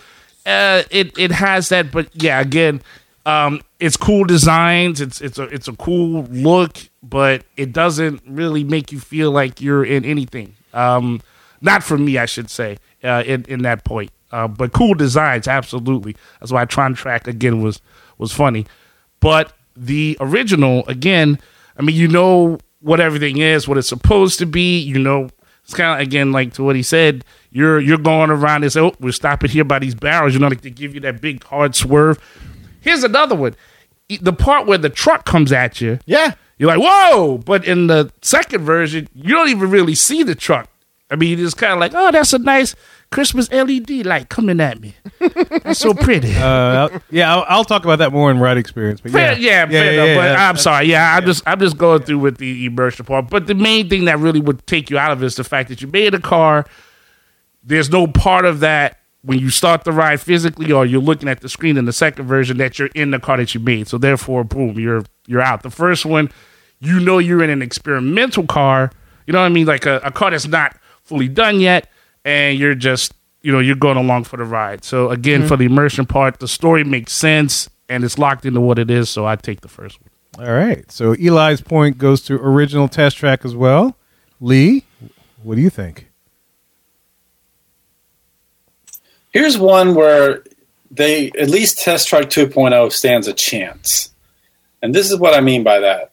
[0.47, 2.83] uh, it it has that, but yeah, again,
[3.27, 5.01] um, it's cool designs.
[5.01, 9.61] It's it's a it's a cool look, but it doesn't really make you feel like
[9.61, 10.55] you're in anything.
[10.75, 11.23] Um,
[11.61, 12.77] not for me, I should say.
[13.05, 16.17] Uh, in in that point, uh, but cool designs, absolutely.
[16.41, 17.81] That's why Tron Track again was
[18.19, 18.67] was funny.
[19.21, 21.39] But the original, again,
[21.79, 24.79] I mean, you know what everything is, what it's supposed to be.
[24.79, 25.29] You know,
[25.65, 27.25] it's kind of again like to what he said.
[27.51, 30.49] You're you're going around and say, "Oh, we're stopping here by these barrels." You know,
[30.49, 32.19] like they give you that big hard swerve.
[32.81, 33.55] Here's another one:
[34.21, 35.99] the part where the truck comes at you.
[36.07, 36.35] Yeah.
[36.57, 40.69] You're like, "Whoa!" But in the second version, you don't even really see the truck.
[41.15, 42.75] I mean, it's kind of like, "Oh, that's a nice
[43.13, 44.97] Christmas LED light coming at me.
[45.63, 49.01] That's so pretty." Uh, yeah, I'll, I'll talk about that more in ride experience.
[49.01, 50.23] But Fair, yeah, yeah, fair enough.
[50.23, 50.87] but yeah, I'm sorry.
[50.87, 53.31] Yeah, I'm just I'm just going through with the immersion part.
[53.31, 55.69] But the main thing that really would take you out of it is the fact
[55.69, 56.67] that you made a car.
[57.63, 61.41] There's no part of that when you start the ride physically, or you're looking at
[61.41, 63.87] the screen in the second version that you're in the car that you made.
[63.89, 65.63] So therefore, boom, you're you're out.
[65.63, 66.31] The first one,
[66.81, 68.91] you know, you're in an experimental car.
[69.27, 69.67] You know what I mean?
[69.67, 71.89] Like a, a car that's not fully done yet,
[72.25, 74.85] and you're just you know you're going along for the ride.
[74.85, 75.49] So again, mm-hmm.
[75.49, 79.11] for the immersion part, the story makes sense and it's locked into what it is.
[79.11, 80.47] So I take the first one.
[80.47, 80.91] All right.
[80.91, 83.97] So Eli's point goes to original test track as well.
[84.41, 84.85] Lee,
[85.43, 86.11] what do you think?
[89.31, 90.45] Here's one where
[90.91, 94.13] they at least Test Track 2.0 stands a chance.
[94.81, 96.13] And this is what I mean by that.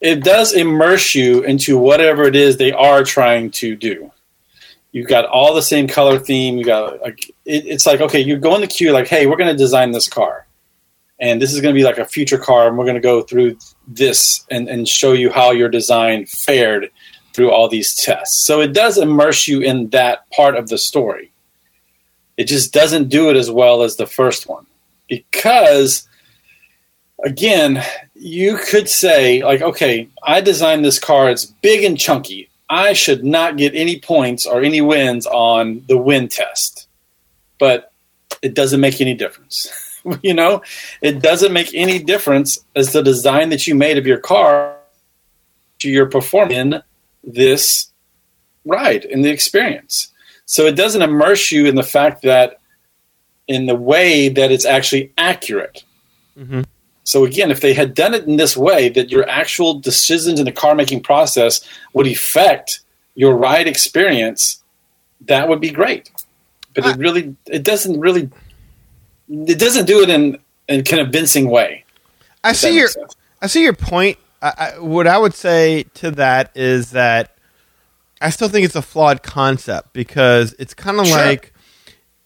[0.00, 4.12] It does immerse you into whatever it is they are trying to do.
[4.92, 6.56] You've got all the same color theme.
[6.56, 9.36] You got like it, it's like okay, you go in the queue like, hey, we're
[9.36, 10.46] going to design this car,
[11.18, 13.22] and this is going to be like a future car, and we're going to go
[13.22, 16.90] through this and and show you how your design fared
[17.34, 18.44] through all these tests.
[18.44, 21.30] So it does immerse you in that part of the story
[22.38, 24.64] it just doesn't do it as well as the first one
[25.08, 26.08] because
[27.24, 27.84] again
[28.20, 31.30] you could say like okay i designed this car.
[31.30, 32.50] It's big and chunky.
[32.68, 36.86] I should not get any points or any wins on the win test.
[37.58, 37.92] But
[38.42, 39.68] it doesn't make any difference.
[40.22, 40.62] You know
[41.02, 44.76] it doesn't make any difference as the design that you made of your car
[45.80, 46.82] to your performance in
[47.24, 47.90] this
[48.64, 50.12] ride in the experience.
[50.46, 52.60] So it doesn't immerse you in the fact that
[53.48, 55.84] in the way that it's actually accurate.
[56.38, 56.62] Mm-hmm.
[57.08, 60.44] So again, if they had done it in this way, that your actual decisions in
[60.44, 62.80] the car making process would affect
[63.14, 64.62] your ride experience,
[65.22, 66.10] that would be great.
[66.74, 68.28] But it uh, really, it doesn't really,
[69.26, 71.86] it doesn't do it in in a convincing way.
[72.44, 73.16] I see your sense.
[73.40, 74.18] I see your point.
[74.42, 77.38] I, I, what I would say to that is that
[78.20, 81.16] I still think it's a flawed concept because it's kind of Sure.
[81.16, 81.54] like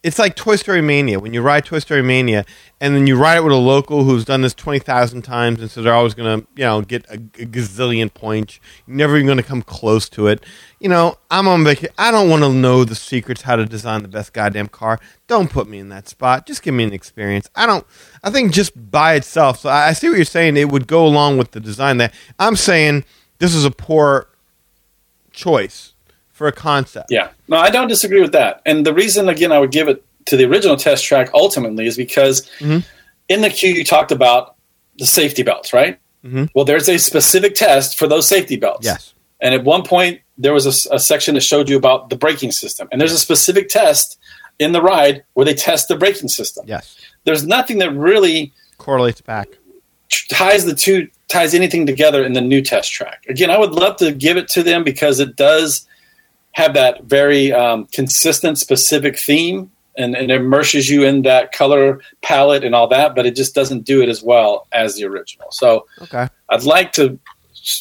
[0.03, 1.21] it's like Toy Story Mania.
[1.21, 2.45] When you ride Toy Story Mania,
[2.81, 5.71] and then you ride it with a local who's done this twenty thousand times, and
[5.71, 8.59] so they're always to, you know, get a, a gazillion points.
[8.87, 10.45] You're never even to come close to it.
[10.81, 11.95] You know, I'm on vacation.
[11.99, 14.99] I don't want to know the secrets how to design the best goddamn car.
[15.29, 16.47] Don't put me in that spot.
[16.47, 17.49] Just give me an experience.
[17.55, 17.87] I don't.
[18.25, 19.61] I think just by itself.
[19.61, 20.57] So I, I see what you're saying.
[20.57, 21.99] It would go along with the design.
[21.99, 23.05] That I'm saying
[23.38, 24.29] this is a poor
[25.31, 25.91] choice
[26.42, 27.12] for a concept.
[27.12, 28.62] Yeah, no, I don't disagree with that.
[28.66, 31.96] And the reason, again, I would give it to the original test track ultimately is
[31.96, 32.81] because mm-hmm.
[33.28, 34.57] in the queue you talked about
[34.98, 36.00] the safety belts, right?
[36.24, 36.46] Mm-hmm.
[36.52, 38.85] Well, there's a specific test for those safety belts.
[38.85, 39.14] Yes.
[39.40, 42.88] And at one point, there was a section that showed you about the braking system.
[42.90, 44.18] And there's a specific test
[44.59, 46.64] in the ride where they test the braking system.
[46.66, 46.96] Yes.
[47.22, 49.46] There's nothing that really Correlates back.
[50.28, 53.24] ties the two ties anything together in the new test track.
[53.28, 55.87] Again, I would love to give it to them because it does
[56.53, 62.01] have that very um, consistent, specific theme, and, and it immerses you in that color
[62.23, 63.15] palette and all that.
[63.15, 65.51] But it just doesn't do it as well as the original.
[65.51, 66.29] So Okay.
[66.49, 67.19] I'd like to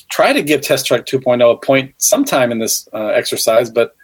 [0.10, 3.96] try to give Test Track 2.0 a point sometime in this uh, exercise, but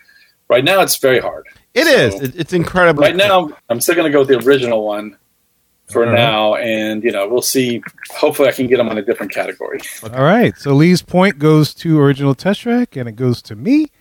[0.50, 1.48] right now it's very hard.
[1.74, 2.22] It is.
[2.22, 3.04] It, it's incredibly.
[3.04, 5.18] Right now, I'm still going to go with the original one
[5.88, 6.16] for right.
[6.16, 7.84] now, and you know we'll see.
[8.12, 9.80] Hopefully, I can get them on a different category.
[10.04, 10.58] All right.
[10.58, 13.92] So Lee's point goes to original test track, and it goes to me.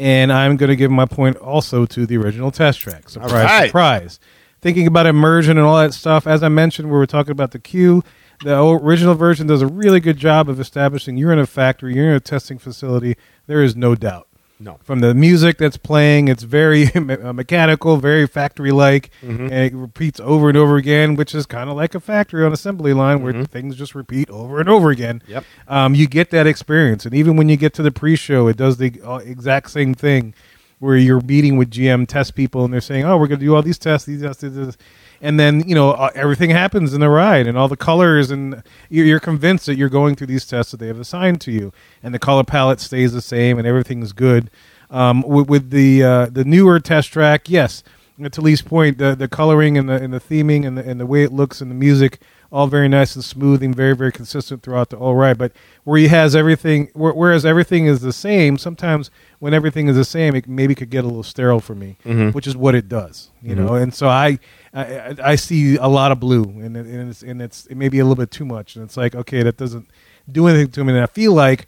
[0.00, 3.08] And I'm going to give my point also to the original test track.
[3.08, 3.66] Surprise, right.
[3.66, 4.20] surprise.
[4.60, 7.58] Thinking about immersion and all that stuff, as I mentioned, we were talking about the
[7.58, 8.02] queue.
[8.44, 12.10] The original version does a really good job of establishing you're in a factory, you're
[12.10, 13.16] in a testing facility.
[13.46, 14.27] There is no doubt.
[14.60, 14.78] No.
[14.82, 20.18] From the music that's playing, it's very uh, mechanical, very factory like, and it repeats
[20.20, 23.44] over and over again, which is kind of like a factory on assembly line where
[23.44, 25.22] things just repeat over and over again.
[25.28, 25.44] Yep.
[25.68, 28.78] Um, you get that experience, and even when you get to the pre-show, it does
[28.78, 30.34] the uh, exact same thing,
[30.80, 33.54] where you're meeting with GM test people, and they're saying, "Oh, we're going to do
[33.54, 34.76] all these tests, these tests, these tests,"
[35.20, 38.62] and then you know uh, everything happens in the ride, and all the colors, and
[38.88, 41.72] you're, you're convinced that you're going through these tests that they have assigned to you,
[42.02, 44.50] and the color palette stays the same, and everything's good.
[44.90, 47.82] Um, with, with the uh, the newer test track, yes,
[48.22, 50.98] Uh, to Lee's point, the the coloring and the and the theming and the and
[51.00, 54.10] the way it looks and the music, all very nice and smooth and very very
[54.10, 55.38] consistent throughout the whole ride.
[55.38, 55.52] But
[55.84, 60.04] where he has everything, where- whereas everything is the same, sometimes when everything is the
[60.04, 62.30] same, it maybe could get a little sterile for me, mm-hmm.
[62.30, 63.66] which is what it does, you mm-hmm.
[63.66, 63.74] know.
[63.74, 64.38] And so I,
[64.74, 67.88] I I see a lot of blue, and it, and it's and it's it may
[67.88, 69.88] be a little bit too much, and it's like okay, that doesn't
[70.30, 71.66] do anything to me, and I feel like.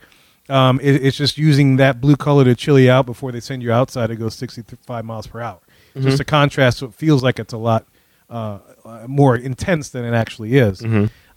[0.49, 3.63] Um, it, it's just using that blue color to chill you out before they send
[3.63, 5.61] you outside to go 65 miles per hour.
[5.95, 7.87] Just a contrast, so it feels like it's a lot
[8.29, 8.59] uh,
[9.07, 10.83] more intense than it actually is.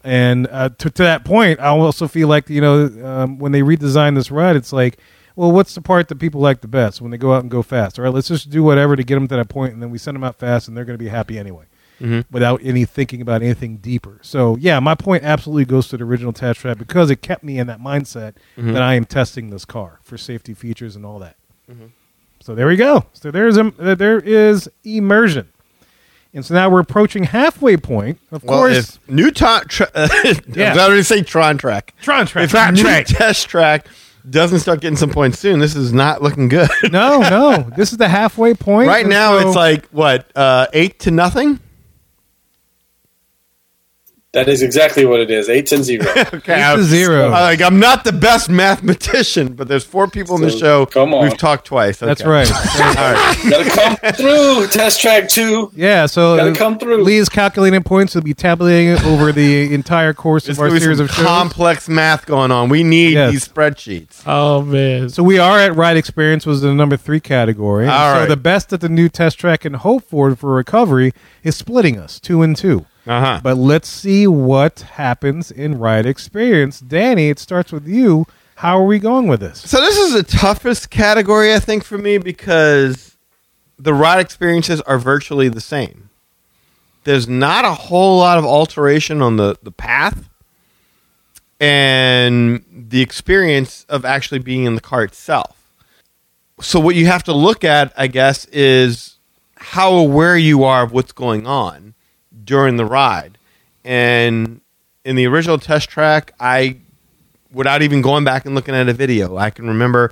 [0.06, 3.62] And uh, to, to that point, I also feel like you know um, when they
[3.62, 4.98] redesign this ride, it's like,
[5.36, 7.62] well, what's the part that people like the best when they go out and go
[7.64, 7.98] fast?
[7.98, 9.98] All right, let's just do whatever to get them to that point, and then we
[9.98, 11.66] send them out fast, and they're going to be happy anyway,
[12.32, 14.20] without any thinking about anything deeper.
[14.22, 17.58] So yeah, my point absolutely goes to the original test track because it kept me
[17.58, 21.38] in that mindset that I am testing this car for safety features and all that.
[22.44, 23.06] So there we go.
[23.14, 25.48] So there's um, uh, there is immersion.
[26.34, 28.20] And so now we're approaching halfway point.
[28.32, 30.72] Of Well, course, new Tron, tra- Yeah.
[30.72, 31.94] I was going to say Tron track.
[32.02, 32.44] Tron track.
[32.46, 33.06] If Tron new track.
[33.08, 33.88] test track
[34.30, 36.70] doesn't start getting some points soon, this is not looking good.
[36.92, 37.70] no, no.
[37.78, 38.88] This is the halfway point.
[38.90, 41.62] right now, so- it's like what uh, eight to nothing.
[44.34, 45.48] That is exactly what it is.
[45.48, 46.04] Eight and zero.
[46.34, 47.28] Okay, Eight to zero.
[47.28, 50.88] I- like I'm not the best mathematician, but there's four people in the show.
[50.88, 51.22] come on.
[51.24, 52.00] we've talked twice.
[52.00, 52.30] That's Okay.
[52.30, 52.48] right.
[52.48, 54.68] Gotta come through.
[54.70, 55.72] Test track two.
[55.76, 57.04] yeah, so Gotta come through.
[57.04, 58.14] Lee is calculating points.
[58.14, 61.26] He'll be tabulating it over the entire course of our series some of shows.
[61.26, 62.70] complex math going on.
[62.70, 63.32] We need Yes.
[63.34, 64.24] these spreadsheets.
[64.26, 65.10] Oh man.
[65.10, 67.84] So we are at ride experience was the number three category.
[67.84, 68.28] And All so right.
[68.30, 72.20] the best that the new test track can hope for for recovery is splitting us
[72.20, 72.88] two and two.
[73.06, 73.40] Uh huh.
[73.44, 76.80] But let's see what happens in ride experience.
[76.80, 78.26] Danny, it starts with you.
[78.56, 79.60] How are we going with this?
[79.60, 83.18] So this is the toughest category, I think, for me because
[83.78, 86.10] the ride experiences are virtually the same.
[87.04, 90.30] There's not a whole lot of alteration on the, the path
[91.60, 95.68] and the experience of actually being in the car itself.
[96.62, 99.18] So what you have to look at, I guess, is
[99.56, 101.94] how aware you are of what's going on
[102.44, 103.38] during the ride.
[103.84, 104.62] And
[105.04, 106.78] in the original test track, I
[107.54, 109.38] without even going back and looking at a video.
[109.38, 110.12] I can remember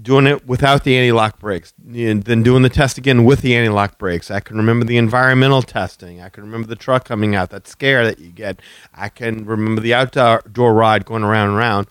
[0.00, 3.98] doing it without the anti-lock brakes, and then doing the test again with the anti-lock
[3.98, 4.30] brakes.
[4.30, 6.20] I can remember the environmental testing.
[6.20, 8.60] I can remember the truck coming out, that scare that you get.
[8.94, 11.86] I can remember the outdoor ride going around and around.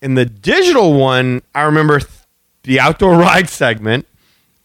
[0.00, 2.10] In the digital one, I remember th-
[2.62, 4.06] the outdoor ride segment.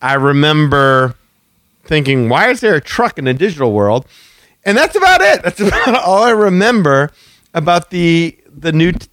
[0.02, 1.16] I remember
[1.84, 4.06] thinking, why is there a truck in the digital world?
[4.66, 5.44] And that's about it.
[5.44, 7.12] That's about all I remember
[7.54, 9.08] about the the new t-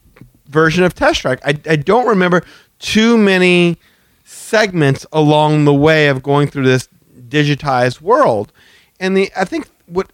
[0.49, 1.41] version of Test Track.
[1.45, 2.43] I, I don't remember
[2.79, 3.79] too many
[4.25, 6.89] segments along the way of going through this
[7.29, 8.53] digitized world.
[8.99, 10.13] And the I think what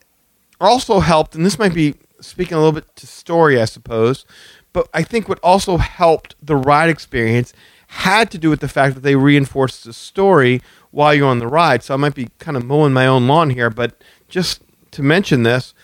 [0.61, 4.25] also helped, and this might be speaking a little bit to story, I suppose,
[4.73, 7.53] but I think what also helped the ride experience
[7.89, 10.61] had to do with the fact that they reinforced the story
[10.97, 11.83] while you're on the ride.
[11.83, 15.43] So I might be kind of mowing my own lawn here, but just to mention
[15.43, 15.75] this,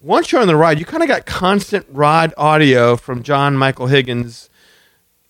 [0.00, 3.88] once you're on the ride, you kind of got constant ride audio from John Michael
[3.88, 4.48] Higgins,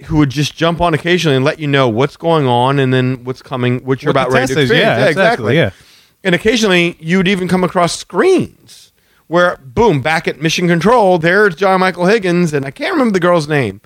[0.05, 3.25] who would just jump on occasionally and let you know what's going on and then
[3.25, 4.99] what's coming, what you're What about ready to experience.
[4.99, 5.71] yeah, exactly, yeah.
[6.23, 8.92] And occasionally you'd even come across screens
[9.29, 13.21] where, boom, back at Mission Control, there's John Michael Higgins, and I can't remember the
[13.21, 13.81] girl's name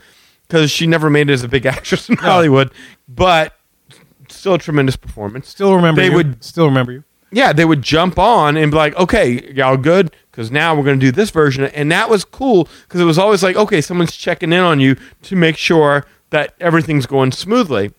[0.49, 2.73] because she never made it as a big actress in Hollywood,
[3.07, 3.53] but
[4.47, 5.49] still a tremendous performance.
[5.49, 6.15] Still remember They you.
[6.15, 7.03] would still remember you.
[7.33, 10.15] yeah, they would jump on and be like, okay, y'all good?
[10.31, 11.65] Because now we're going to do this version.
[11.65, 14.97] And that was cool because it was always like, okay, someone's checking in on you
[15.23, 17.93] to make sure that everything's going smoothly.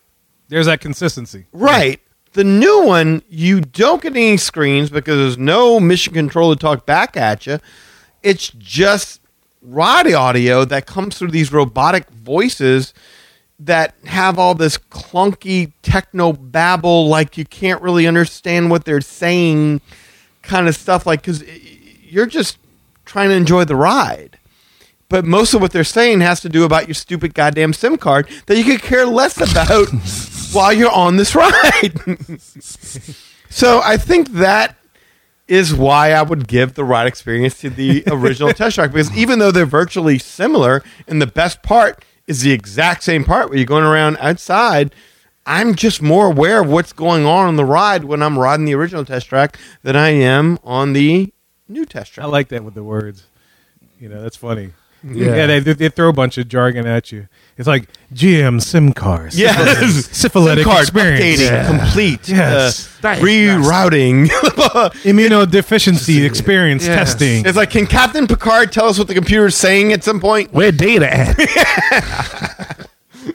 [0.47, 1.47] There's that consistency.
[1.51, 1.99] Right.
[2.31, 6.85] The new one, you don't get any screens because there's no mission control to talk
[6.85, 7.59] back at you.
[8.23, 9.19] It's just
[9.61, 12.93] ride audio that comes through these robotic voices
[13.59, 19.81] that have all this clunky techno babble, like you can't really understand what they're saying,
[20.43, 21.05] kind of stuff.
[21.05, 21.43] Like, because
[22.03, 22.57] you're just
[23.05, 24.37] trying to enjoy the ride.
[25.09, 28.27] But most of what they're saying has to do about your stupid goddamn SIM card
[28.45, 29.87] that you could care less about
[30.53, 31.93] while you're on this ride.
[33.49, 34.75] so I think that
[35.47, 39.39] is why I would give the ride experience to the original test track because even
[39.39, 43.65] though they're virtually similar, and the best part is the exact same part where you're
[43.65, 44.93] going around outside,
[45.45, 48.75] I'm just more aware of what's going on on the ride when I'm riding the
[48.75, 51.33] original test track than I am on the
[51.69, 52.25] new test track.
[52.25, 53.25] I like that with the words.
[53.99, 54.73] You know, that's funny.
[55.03, 57.27] Yeah, they, they, they throw a bunch of jargon at you.
[57.57, 59.37] It's like GM sim cars.
[59.39, 60.05] Yes.
[60.11, 61.39] Syphilitic Card experience.
[61.41, 61.67] updating, Yeah.
[61.67, 62.87] complete, Yes.
[62.87, 64.27] uh, That is rerouting.
[65.03, 67.11] Immunodeficiency experience Yes.
[67.13, 67.45] testing.
[67.45, 70.51] it's like, can Captain Picard tell us what the computer's saying at some point?
[70.53, 72.86] Where data at?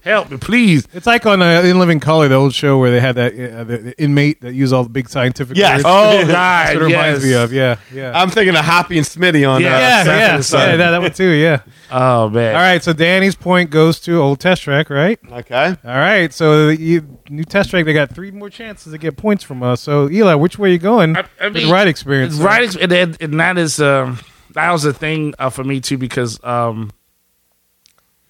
[0.04, 0.86] Help me, please.
[0.92, 3.64] It's like on uh, In Living Color, the old show where they had that uh,
[3.64, 5.78] the, the inmate that used all the big scientific Yes.
[5.78, 5.84] words.
[5.86, 7.32] Oh That's God, what it reminds yes.
[7.38, 7.52] me of.
[7.52, 8.20] Yeah, yeah.
[8.20, 9.60] I'm thinking of Hoppy and Smitty on.
[9.62, 9.68] Yeah.
[9.68, 11.30] uh, yeah, yeah, yeah, that, that one too.
[11.30, 11.60] Yeah.
[11.90, 12.54] Oh man.
[12.54, 15.18] All right, so Danny's point goes to old test track, right?
[15.30, 15.66] Okay.
[15.66, 19.44] All right, so you, new test track, they got three more chances to get points
[19.44, 19.80] from us.
[19.80, 21.16] So Eli, which way are you going?
[21.16, 24.18] I- I with mean, ride experience, right ex- and, then- and that is um
[24.54, 26.90] that was a thing uh, for me too because um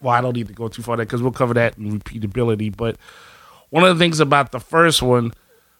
[0.02, 2.74] well i don't need to go too far there because we'll cover that in repeatability
[2.74, 2.96] but
[3.70, 5.32] one of the things about the first one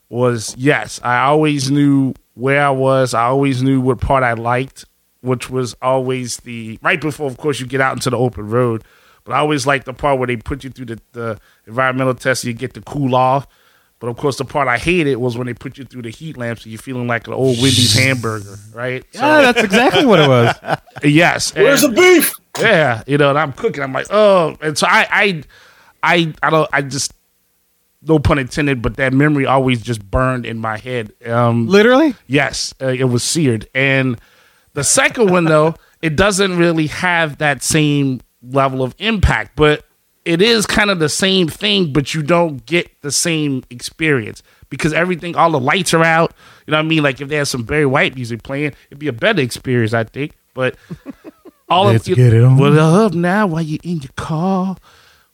[0.09, 4.85] was yes i always knew where i was i always knew what part i liked
[5.21, 8.83] which was always the right before of course you get out into the open road
[9.25, 12.45] but i always liked the part where they put you through the, the environmental test
[12.45, 13.47] you get to cool off
[14.03, 16.37] but of course, the part I hated was when they put you through the heat
[16.37, 19.05] lamp, so you're feeling like an old Wendy's hamburger, right?
[19.13, 20.57] So, Yeah, that's exactly what it was.
[21.05, 21.55] yes.
[21.55, 22.33] Where's the beef?
[22.59, 23.83] Yeah, you know, and I'm cooking.
[23.83, 25.43] I'm like, oh, and so I, I,
[26.03, 27.15] I, I don't, I just,
[28.03, 31.13] no pun intended, but that memory always just burned in my head.
[31.27, 33.69] Um, Literally, Yes, uh, it was seared.
[33.75, 34.21] And
[34.75, 39.85] the second one, though, it doesn't really have that same level of impact, but
[40.25, 44.93] it is kind of the same thing, but you don't get the same experience because
[44.93, 46.33] everything, all the lights are out.
[46.67, 47.03] You know what I mean?
[47.03, 50.37] Like if there's some Barry White music playing, it'd be a better experience, I think.
[50.55, 50.77] But
[51.73, 52.57] all Let's of get it on.
[52.59, 54.77] Well, up now while you're in your car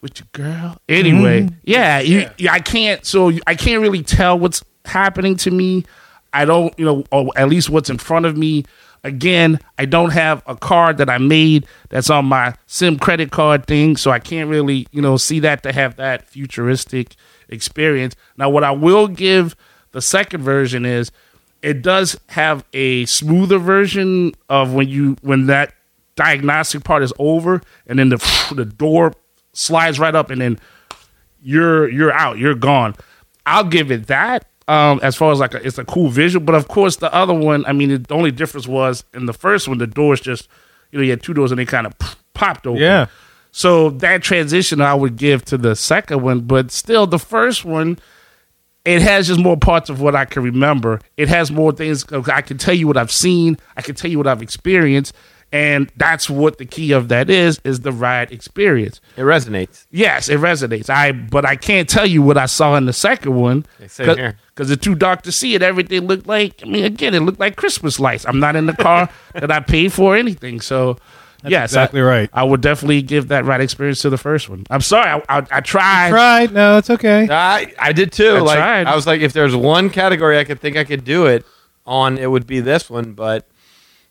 [0.01, 0.77] with your girl.
[0.89, 1.55] Anyway, Mm-hmm.
[1.65, 3.05] yeah, you, yeah, I can't.
[3.05, 5.85] So I can't really tell what's happening to me.
[6.33, 8.65] I don't, you know, or at least what's in front of me.
[9.05, 13.67] Again, I don't have a card that I made that's on my SIM credit card
[13.67, 17.15] thing, so I can't really, you know, see that to have that futuristic
[17.49, 18.17] experience.
[18.37, 19.55] Now, what I will give
[19.93, 21.11] the second version is
[21.63, 25.73] it does have a smoother version of when you when that
[26.19, 29.13] diagnostic part is over and then the the door
[29.53, 30.59] slides right up and then
[31.41, 32.95] you're you're out you're gone
[33.47, 36.55] i'll give it that um as far as like a, it's a cool visual but
[36.57, 39.79] of course the other one i mean the only difference was in the first one
[39.79, 40.49] the doors just
[40.91, 41.95] you know you had two doors and they kind of
[42.35, 43.07] popped open Yeah.
[43.53, 47.99] so that transition i would give to the second one but still the first one
[48.85, 51.01] it has just more parts of what I can remember.
[51.19, 52.11] It has more things.
[52.11, 53.59] I can tell you what I've seen.
[53.77, 55.15] I can tell you what I've experienced,
[55.51, 59.01] and that's what the key of that is: is the ride experience.
[59.17, 59.87] It resonates.
[59.91, 60.91] Yes, it resonates.
[60.91, 64.85] I but I can't tell you what I saw in the second one because it's
[64.85, 65.63] too dark to see it.
[65.63, 66.61] Everything looked like.
[66.63, 68.27] I mean, again, it looked like Christmas lights.
[68.27, 70.61] I'm not in the car that I paid for anything.
[70.61, 70.99] So.
[71.47, 72.31] yes, exactly I, right.
[72.33, 74.67] I would definitely give that ride experience to the first one.
[74.71, 76.13] I'm sorry, I, I, I tried.
[76.13, 76.53] right?
[76.53, 77.27] No, it's okay.
[77.31, 78.37] I I did too.
[78.37, 78.87] I like tried.
[78.87, 81.47] I was like, if there's one category I could think I could do it
[81.87, 83.13] on, it would be this one.
[83.13, 83.47] But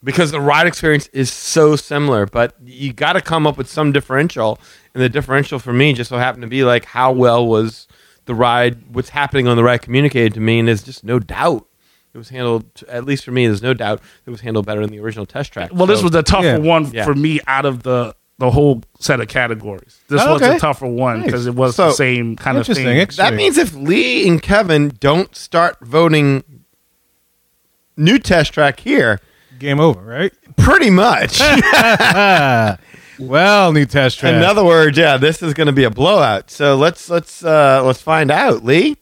[0.03, 3.91] because the ride experience is so similar, but you got to come up with some
[3.91, 4.59] differential,
[4.93, 7.87] and the differential for me just so happened to be like how well was
[8.25, 11.65] the ride, what's happening on the ride communicated to me, and there's just no doubt.
[12.13, 14.89] It was handled, at least for me, there's no doubt it was handled better than
[14.89, 15.69] the original test track.
[15.73, 16.57] Well, this was the tougher Yeah.
[16.57, 17.05] one Yeah.
[17.05, 19.99] for me out of the the whole set of categories.
[20.09, 20.57] This Oh, was okay.
[20.57, 22.85] a tougher one because it was So, the same kind of thing.
[22.87, 26.43] Ex- That means if Lee and Kevin don't start voting
[27.95, 29.19] new test track here,
[29.59, 30.33] Game over, right?
[30.57, 31.39] pretty much.
[33.19, 34.35] Well, new test track.
[34.35, 36.51] In other words, yeah, this is going to be a blowout.
[36.51, 38.95] So let's let's uh, let's find out, Lee.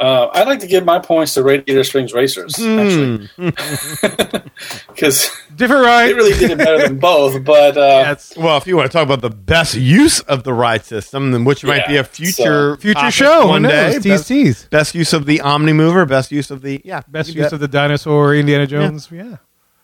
[0.00, 3.28] Uh, I'd like to give my points to Radiator Springs Racers, actually,
[4.88, 6.16] because different they ride.
[6.16, 7.44] really did it better than both.
[7.50, 10.54] But uh, That's Well, if you want to talk about the best use of the
[10.54, 13.40] ride system, then which might be a future future show.
[13.48, 13.92] one One day.
[13.98, 14.64] Tease, Best, tease.
[14.70, 18.34] best use of the Omnimover, best use of the yeah, Best use of the dinosaur
[18.34, 19.08] Indiana Jones.
[19.12, 19.36] Yeah.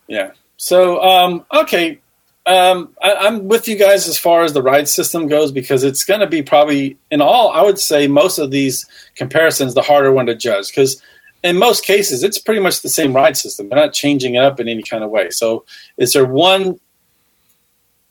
[0.08, 0.30] Yeah.
[0.56, 2.00] So, um, okay.
[2.46, 6.04] Um, I, I'm with you guys as far as the ride system goes because it's
[6.04, 8.86] going to be probably, in all, I would say most of these
[9.16, 11.02] comparisons, the harder one to judge because
[11.42, 13.68] in most cases, it's pretty much the same ride system.
[13.68, 15.30] They're not changing it up in any kind of way.
[15.30, 15.64] So,
[15.96, 16.80] is there one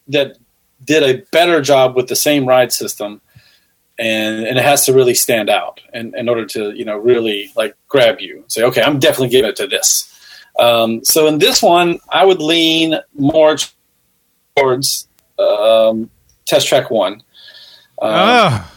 [0.07, 0.37] that
[0.83, 3.21] did a better job with the same ride system?
[3.97, 7.51] And, and it has to really stand out in, in order to, you know, really
[7.55, 8.43] like grab you.
[8.47, 10.11] Say, okay, I'm definitely giving it to this.
[10.59, 13.55] Um, so in this one, I would lean more
[14.65, 15.07] towards
[15.39, 16.09] um,
[16.45, 17.13] Test Track One.
[18.01, 18.71] Um, Ah,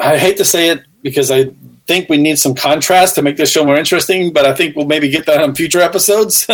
[0.00, 1.50] I hate to say it because I
[1.86, 4.86] think we need some contrast to make this show more interesting, but I think we'll
[4.86, 6.46] maybe get that on future episodes.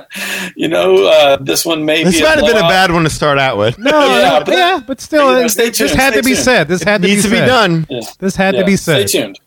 [0.56, 3.10] you know, uh, this one may This be might have been a bad one to
[3.10, 3.78] start out with.
[3.78, 6.20] No, Yeah, yeah, but- but, yeah, but still, you know, it- stay this had stay
[6.20, 6.44] to be tuned.
[6.44, 6.68] said.
[6.68, 7.46] This had to Needs be to be said.
[7.46, 7.86] done.
[8.18, 9.08] This had Yeah, to be said.
[9.08, 9.40] Stay tuned.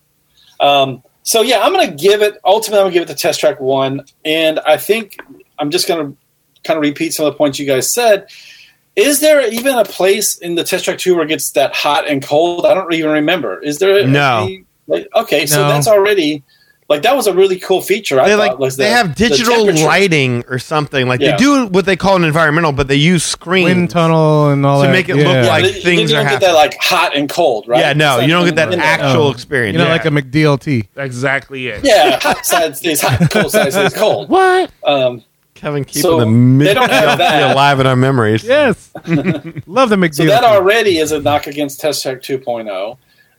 [0.59, 2.39] Um, so yeah, I'm going to give it.
[2.43, 5.17] Ultimately, I'm going to give it the test track one, and I think
[5.59, 6.17] I'm just going to
[6.65, 8.27] kind of repeat some of the points you guys said.
[8.95, 12.07] Is there even a place in the test track two where it gets that hot
[12.07, 12.65] and cold?
[12.65, 13.61] I don't even remember.
[13.61, 14.07] Is there?
[14.07, 14.43] No.
[14.45, 16.43] any- like, okay, so that's already
[16.87, 18.21] like that was a really cool feature.
[18.21, 19.85] I They thought like was they the- have digital temperature.
[19.85, 21.07] lighting or something.
[21.07, 21.31] Like Yeah.
[21.31, 24.81] they do what they call an environmental, but they use screens Wind tunnel and all
[24.81, 24.93] To that.
[24.93, 25.41] make it look yeah.
[25.43, 26.39] Yeah, like they- things you are don't happening.
[26.41, 27.79] get that like hot and cold, right?
[27.79, 29.31] Yeah, no, you don't get that actual Oh.
[29.31, 29.73] experience.
[29.73, 29.91] You know, Yeah.
[29.93, 30.83] like a McDLT.
[30.95, 31.81] Exactly it.
[31.83, 34.29] Yeah, hot side stays hot, cold side stays cold.
[34.35, 34.69] What?
[34.83, 35.23] Um,
[35.55, 36.25] Kevin keeping So, the
[36.63, 37.51] they don't have that.
[37.53, 38.43] alive in our memories.
[38.43, 38.91] Yes.
[39.65, 40.13] Love the McDLT.
[40.15, 42.97] So that already is a knock against Test Track 2.0.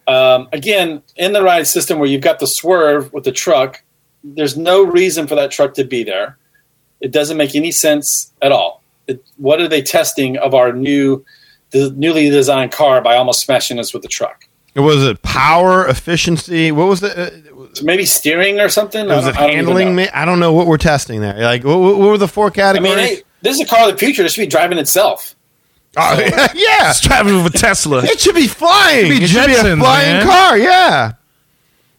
[0.09, 3.83] Um, again, in the ride system where you've got the swerve with the truck,
[4.25, 6.39] there's no reason for that truck to be there.
[7.01, 8.83] It doesn't make any sense at all.
[9.07, 11.25] It, what are they testing of our new,
[11.71, 14.49] the newly designed car by almost smashing us with the truck?
[14.75, 16.73] It was it power efficiency?
[16.73, 17.55] What was it?
[17.77, 19.07] So maybe steering or something?
[19.07, 19.97] was I it don't- I don't even handling?
[19.97, 20.07] know.
[20.15, 21.39] I don't know what we're testing there.
[21.39, 22.91] Like, what, what were the four categories?
[22.93, 23.11] I categories?
[23.11, 24.25] mean, hey, this is a car of the future.
[24.25, 25.35] It should be driving itself.
[25.99, 26.19] Oh,
[26.55, 28.03] yeah, It's driving with a Tesla.
[28.05, 29.07] it should be flying.
[29.07, 30.27] Should be it should be a Jetsons, flying man.
[30.27, 30.59] car.
[30.59, 31.13] Yeah.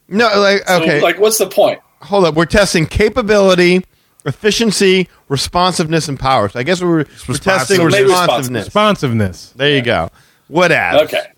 [0.07, 1.01] No, like So, okay.
[1.01, 1.79] like, what's the point?
[2.01, 2.35] hold up.
[2.35, 3.83] We're testing capability,
[4.25, 6.47] efficiency, responsiveness, and power.
[6.49, 8.65] So I guess we're, we're testing Maybe responsiveness.
[8.65, 9.53] Responsiveness.
[9.55, 10.09] There you go.
[10.47, 11.03] What adds?
[11.11, 11.31] Okay.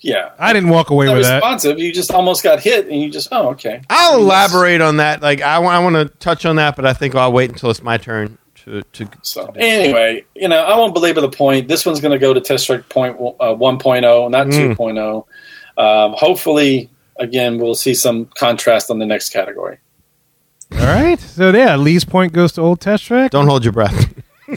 [0.00, 0.30] Yeah.
[0.38, 1.34] I didn't walk away Not with that.
[1.36, 1.78] responsive.
[1.78, 3.82] You just almost got hit, and you just, oh, okay.
[3.90, 5.20] I'll elaborate on that.
[5.22, 7.96] Like I, want to touch on that, but I think I'll wait until it's my
[7.98, 8.82] turn to.
[8.82, 11.68] to So anyway, you know, I won't belabor the point.
[11.68, 14.74] This one's going to go to test track point uh, 1.0, not Mm.
[14.76, 15.24] 2.0.
[15.82, 19.78] Um, hopefully, again, we'll see some contrast on the next category.
[20.72, 21.18] All right.
[21.18, 23.32] So yeah, Lee's point goes to Old Test Track.
[23.32, 24.14] don't hold your breath.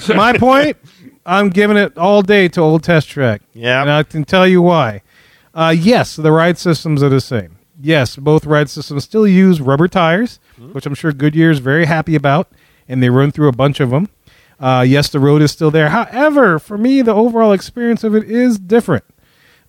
[0.10, 0.78] My point,
[1.26, 3.42] I'm giving it all day to Old Test Track.
[3.54, 3.82] Yeah.
[3.82, 5.02] And I can tell you why.
[5.54, 7.58] Uh, yes, the ride systems are the same.
[7.80, 10.40] Yes, both ride systems still use rubber tires,
[10.72, 12.50] which I'm sure Goodyear is very happy about,
[12.88, 14.10] and they run through a bunch of them.
[14.60, 15.90] Uh, yes, the road is still there.
[15.90, 19.04] However, for me, the overall experience of it is different.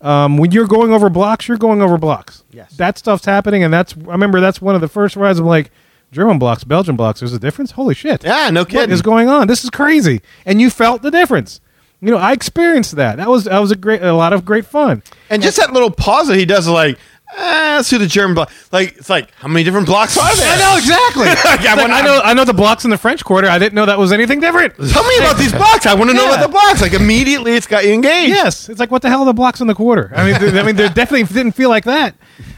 [0.01, 2.43] Um, when you're going over blocks, you're going over blocks.
[2.51, 2.77] Yes.
[2.77, 5.39] That stuff's happening, and that's I remember that's one of the first rides.
[5.39, 5.71] I'm like,
[6.11, 7.19] German blocks, Belgian blocks.
[7.21, 7.71] There's a difference.
[7.71, 8.23] Holy shit!
[8.23, 8.91] yeah, no kidding.
[8.91, 9.47] is going on?
[9.47, 10.21] This is crazy.
[10.45, 11.59] And you felt the difference.
[12.05, 13.17] You know, I experienced that.
[13.17, 15.01] That was that was a great, a lot of great fun.
[15.29, 16.99] and just that little pause that he does, like,
[17.35, 18.51] ah, let's do the German block.
[18.71, 20.53] Like, it's like, how many different blocks are there?
[20.55, 21.25] I know exactly.
[21.51, 23.47] Like, I like, I know, I know the blocks in the French Quarter.
[23.49, 24.75] I didn't know that was anything different.
[24.91, 25.85] Tell me about these blocks.
[25.85, 26.35] I want to know Yeah.
[26.35, 26.81] about the blocks.
[26.81, 28.29] Like immediately, it's got you engaged.
[28.29, 30.11] Yes, it's like what the hell are the blocks in the quarter?
[30.15, 32.15] I mean, th- I mean, they definitely didn't feel like that.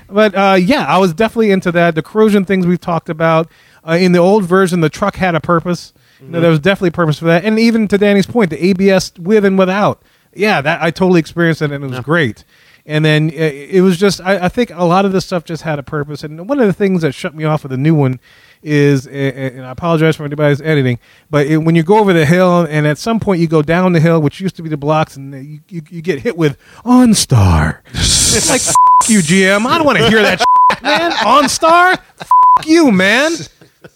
[0.10, 1.96] But uh, yeah, I was definitely into that.
[1.96, 3.50] The corrosion things we've talked about
[3.88, 5.94] uh, in the old version, the truck had a purpose.
[6.22, 7.46] You know, there was definitely a purpose for that.
[7.46, 10.02] And even to Danny's point, the ABS with and without.
[10.34, 12.44] Yeah, that I totally experienced it, and it was great.
[12.86, 15.64] And then uh, it was just, I, I think a lot of this stuff just
[15.64, 16.24] had a purpose.
[16.24, 18.20] And one of the things that shut me off with the new one
[18.64, 20.98] is, and I apologize for anybody's editing,
[21.30, 23.92] but it, when you go over the hill and at some point you go down
[23.92, 26.58] the hill, which used to be the blocks, and you, you, you get hit with
[26.86, 27.80] OnStar.
[27.94, 29.66] it's like, F- you, GM.
[29.66, 30.40] I don't want to hear that,
[30.72, 31.12] shit, man.
[31.12, 32.00] OnStar?
[32.20, 32.30] F-
[32.66, 33.34] you, man.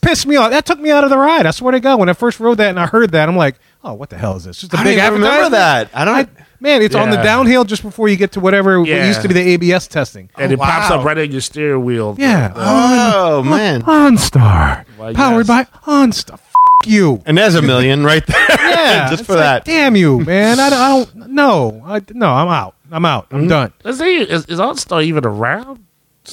[0.02, 0.52] Pissed me off.
[0.52, 1.46] That took me out of the ride.
[1.46, 3.56] I swear to God, when I first rode that and I heard that, I'm like,
[3.84, 4.60] oh, what the hell is this?
[4.62, 5.90] Just a I big don't even remember that.
[5.94, 6.30] I don't.
[6.60, 9.08] Man, it's on the downhill just before you get to whatever what Yeah.
[9.08, 10.30] used to be the ABS testing.
[10.38, 12.16] and Oh, it pops up right on your steering wheel.
[12.20, 12.54] Yeah.
[12.56, 13.82] oh man.
[13.82, 14.86] OnStar.
[14.98, 15.68] Why, Powered yes.
[15.70, 16.34] by OnStar.
[16.34, 16.54] F-
[16.86, 17.22] you.
[17.26, 18.38] And there's a million right there.
[18.72, 19.10] Yeah.
[19.10, 19.66] just for like, that.
[19.66, 20.60] Damn you, man.
[20.60, 21.30] I, don't- I don't.
[21.32, 21.84] No.
[21.86, 22.76] I, no, I'm out.
[22.92, 23.26] I'm out.
[23.30, 23.36] Mm-hmm.
[23.38, 23.74] I'm done.
[23.84, 25.86] Let's see, is, is OnStar even around?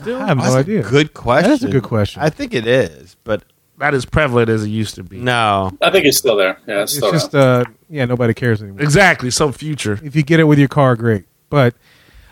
[0.05, 0.86] I have no That's idea.
[0.86, 1.51] a good question.
[1.51, 2.22] That is a good question.
[2.22, 3.43] I think it is, but
[3.78, 5.18] Not as prevalent as it used to be.
[5.18, 5.70] no.
[5.80, 6.59] I think it's still there.
[6.66, 7.61] Yeah, it's it's still just, there.
[7.61, 8.82] uh, yeah, nobody cares anymore.
[8.82, 9.30] Exactly.
[9.30, 9.99] Some future.
[10.03, 11.24] If you get it with your car, great.
[11.49, 11.74] But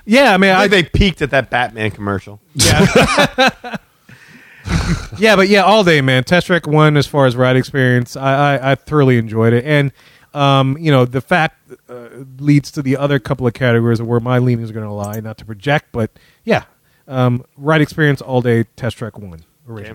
[0.04, 2.40] yeah, I mean, I I, they peaked at that Batman commercial.
[2.54, 3.76] Yeah.
[5.18, 6.24] yeah, but yeah, all day, man.
[6.24, 9.92] Test Track One, as far as ride experience, I, I, I thoroughly enjoyed it, and
[10.34, 14.20] um, you know, the fact uh, leads to the other couple of categories of where
[14.20, 15.20] my leanings are going to lie.
[15.20, 16.10] Not to project, but
[16.44, 16.64] yeah,
[17.08, 18.64] um, ride experience all day.
[18.76, 19.90] Test Track One, original.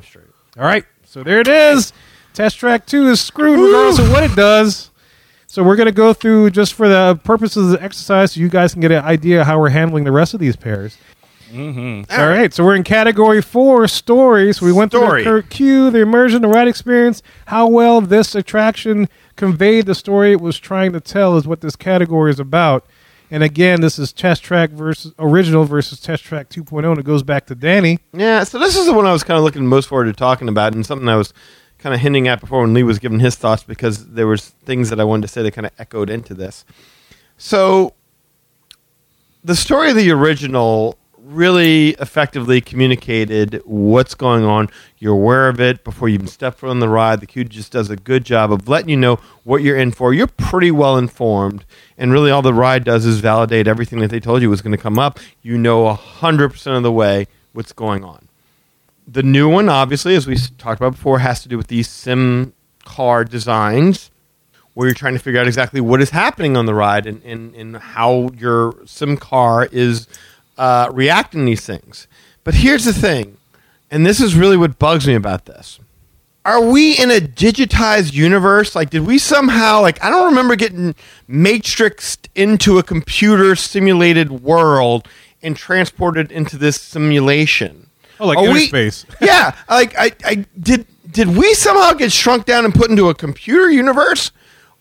[0.57, 1.93] All right, so there it is.
[2.34, 4.89] Test Track Two is screwed regardless of what it does.
[5.47, 8.47] So we're going to go through just for the purposes of the exercise, so you
[8.47, 10.97] guys can get an idea how we're handling the rest of these pairs.
[11.53, 14.62] All right, so we're in category four, stories.
[14.62, 15.24] we went Story.
[15.26, 20.32] through the queue, the immersion, the ride experience, how well this attraction conveyed the story
[20.32, 22.86] it was trying to tell is what this category is about.
[23.34, 27.24] And again, this is Test Track versus original versus Test Track 2.0, and it goes
[27.24, 28.00] back to Danny.
[28.12, 30.50] Yeah, so this is the one I was kind of looking most forward to talking
[30.50, 31.34] about, and something I was
[31.78, 34.90] kind of hinting at before when Lee was giving his thoughts because there was things
[34.90, 36.66] that I wanted to say that kind of echoed into this.
[37.38, 37.94] So,
[39.46, 40.98] the story of the original
[41.32, 44.70] really effectively communicated what's going on.
[45.00, 47.20] You're aware of it before you even step foot on the ride.
[47.20, 50.14] The queue just does a good job of letting you know what you're in for.
[50.14, 51.66] You're pretty well informed,
[51.98, 54.76] and really all the ride does is validate everything that they told you was going
[54.76, 55.20] to come up.
[55.42, 58.28] You know 100% of the way what's going on.
[59.08, 62.54] The new one, obviously, as we talked about before, has to do with these sim
[62.86, 64.12] car designs
[64.74, 67.54] where you're trying to figure out exactly what is happening on the ride and, and,
[67.56, 70.08] and how your sim car is
[70.58, 72.08] uh, reacting to these things.
[72.43, 73.38] But here's the thing,
[73.89, 75.80] and this is really what bugs me about this.
[76.43, 78.76] Are we in a digitized universe?
[78.76, 80.95] Like, did we somehow, like, I don't remember getting
[81.30, 85.08] matrixed into a computer simulated world
[85.43, 87.88] and transported into this simulation.
[88.20, 89.06] Oh, like Are we- space.
[89.22, 90.86] yeah, like I, I did.
[91.10, 94.32] Did we somehow get shrunk down and put into a computer universe,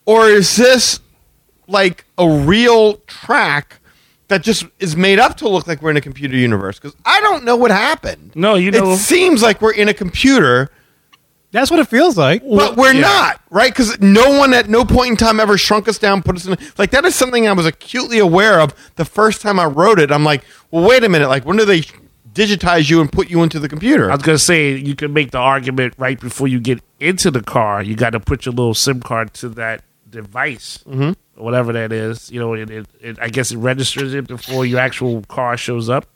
[0.07, 1.01] or is this
[1.67, 3.80] like a real track
[4.31, 6.79] that just is made up to look like we're in a computer universe?
[6.79, 8.33] Because I don't know what happened.
[8.35, 10.71] No, you know- it seems like we're in a computer,
[11.53, 12.43] That's what it feels like.
[12.43, 13.71] but we're not, right?
[13.73, 16.57] Because no one at no point in time ever shrunk us down, put us in.
[16.79, 20.11] Like that is something I was acutely aware of the first time I wrote it.
[20.11, 21.29] I'm like, well, wait a minute.
[21.29, 21.83] Like, when do they
[22.33, 24.11] digitize you and put you into the computer?
[24.11, 27.43] I was gonna say you can make the argument right before you get into the
[27.43, 27.83] car.
[27.83, 31.13] You got to put your little SIM card to that device, mm-hmm.
[31.41, 32.31] Whatever that is.
[32.31, 35.89] You know, it, it, it, I guess it registers it before your actual car shows
[35.89, 36.07] up.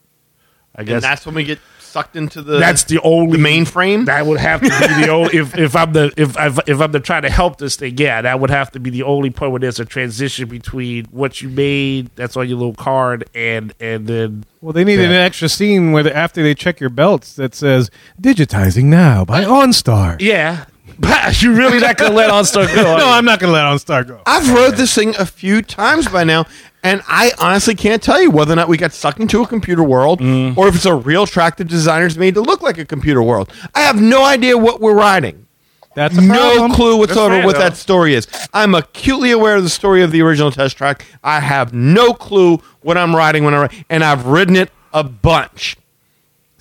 [0.76, 2.58] I and guess that's when we get sucked into the.
[2.58, 4.06] that's the only the mainframe?
[4.06, 6.90] That would have to be the only if if I'm the if if, if I'm
[6.90, 7.96] the trying to help this thing.
[7.96, 11.40] Yeah, that would have to be the only point where there's a transition between what
[11.40, 15.48] you made that's on your little card and and then Well, they need an extra
[15.48, 17.88] scene where the, after they check your belts that says
[18.20, 20.20] "Digitizing now" by OnStar.
[20.20, 20.64] yeah.
[20.98, 22.82] But you really not gonna let OnStar go?
[22.98, 23.08] no.
[23.08, 24.20] I'm not going to let OnStar go.
[24.26, 26.46] I've rode this thing a few times by now,
[26.82, 29.82] and I honestly can't tell you whether or not we got sucked into a computer
[29.82, 30.56] world Mm.
[30.56, 33.50] or if it's a real track that designers made to look like a computer world.
[33.74, 35.46] I have no idea what we're riding.
[35.94, 36.72] That's a No problem.
[36.72, 38.26] clue whatsoever what that story is.
[38.52, 41.04] I'm acutely aware of the story of the original test track.
[41.22, 45.04] I have no clue what I'm riding when I ride, and I've ridden it a
[45.04, 45.76] bunch.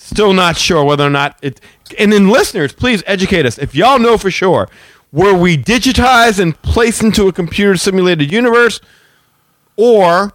[0.04, 1.62] Still not sure whether or not it.
[1.98, 3.58] And then, listeners, please educate us.
[3.58, 4.68] If y'all know for sure,
[5.14, 8.82] were we digitized and placed into a computer simulated universe,
[9.78, 10.34] or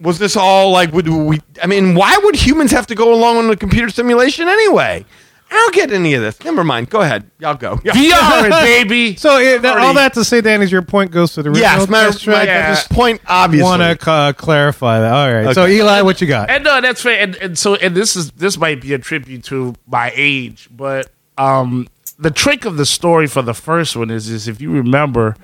[0.00, 0.92] was this all like?
[0.92, 1.40] Would we?
[1.62, 5.06] I mean, why would humans have to go along on a computer simulation anyway?
[5.48, 6.42] I don't get any of this.
[6.44, 6.90] Never mind.
[6.90, 7.30] Go ahead.
[7.38, 7.80] Y'all go.
[7.84, 7.92] Yeah.
[7.92, 9.16] VR it, baby.
[9.16, 11.50] So it, that, all Already- that to say, Dan, is your point goes to the
[11.50, 12.48] original Yes, my, test track.
[12.48, 13.64] my I just point obviously.
[13.64, 15.12] want to uh, clarify that.
[15.12, 15.54] All right.
[15.54, 15.76] So Okay.
[15.78, 16.50] Eli, what you got?
[16.50, 17.20] And no, that's fair.
[17.20, 21.10] And, and so, and this is this might be a tribute to my age, but
[21.38, 21.86] um,
[22.18, 25.36] the trick of the story for the first one is, is if you remember,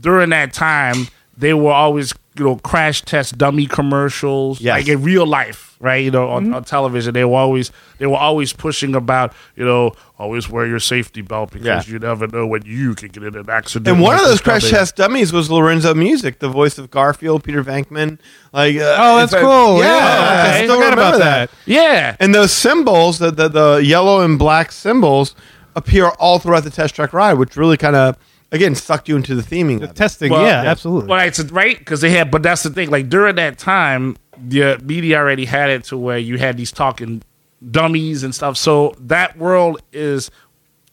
[0.00, 4.72] during that time they were always you know crash test dummy commercials, Yes.
[4.80, 6.04] like in real life, right?
[6.04, 9.92] You know, on, on television they were always they were always pushing about you know
[10.18, 11.92] always wear your safety belt because Yeah.
[11.92, 13.88] you never know when you can get in an accident.
[13.88, 17.62] and one of those crash test dummies was Lorenzo Music, the voice of Garfield, Peter
[17.64, 18.18] Venkman.
[18.52, 19.78] Like, uh, Oh, that's if I- cool.
[19.78, 21.50] Yeah, Yeah, I still Forgot remember about that.
[21.50, 21.56] that.
[21.66, 25.34] yeah, And those symbols, the, the the yellow and black symbols,
[25.74, 28.16] appear all throughout the test track ride, which really kind of
[28.52, 29.82] again sucked you into the theming.
[29.82, 29.96] of it.
[29.96, 30.30] Testing.
[30.30, 30.70] Well, yeah, yeah.
[30.70, 31.08] absolutely.
[31.08, 32.90] Well, it's right because they had, but that's the thing.
[32.90, 37.22] Like during that time, the media already had it to where you had these talking
[37.70, 38.56] dummies and stuff.
[38.56, 40.30] So that world is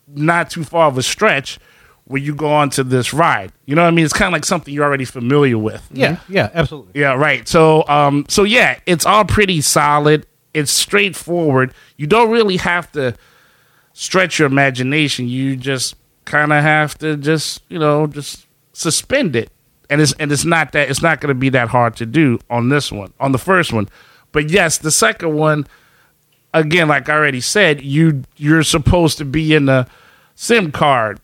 [0.08, 1.58] not too far of a stretch
[2.04, 3.52] when you go on to this ride.
[3.64, 4.04] You know what I mean?
[4.04, 5.86] It's kind of like something you're already familiar with.
[5.92, 7.00] yeah, yeah, absolutely.
[7.00, 7.46] Yeah, right.
[7.48, 10.26] So, um, so yeah, it's all pretty solid.
[10.52, 11.72] It's straightforward.
[11.96, 13.16] You don't really have to
[13.92, 15.28] stretch your imagination.
[15.28, 19.50] You just kind of have to just, you know, just suspend it.
[19.90, 22.38] And it's and it's not that it's not going to be that hard to do
[22.48, 23.88] on this one, on the first one.
[24.32, 25.66] But yes, the second one,
[26.52, 29.86] again, like I already said, you you're supposed to be in the
[30.34, 31.20] SIM card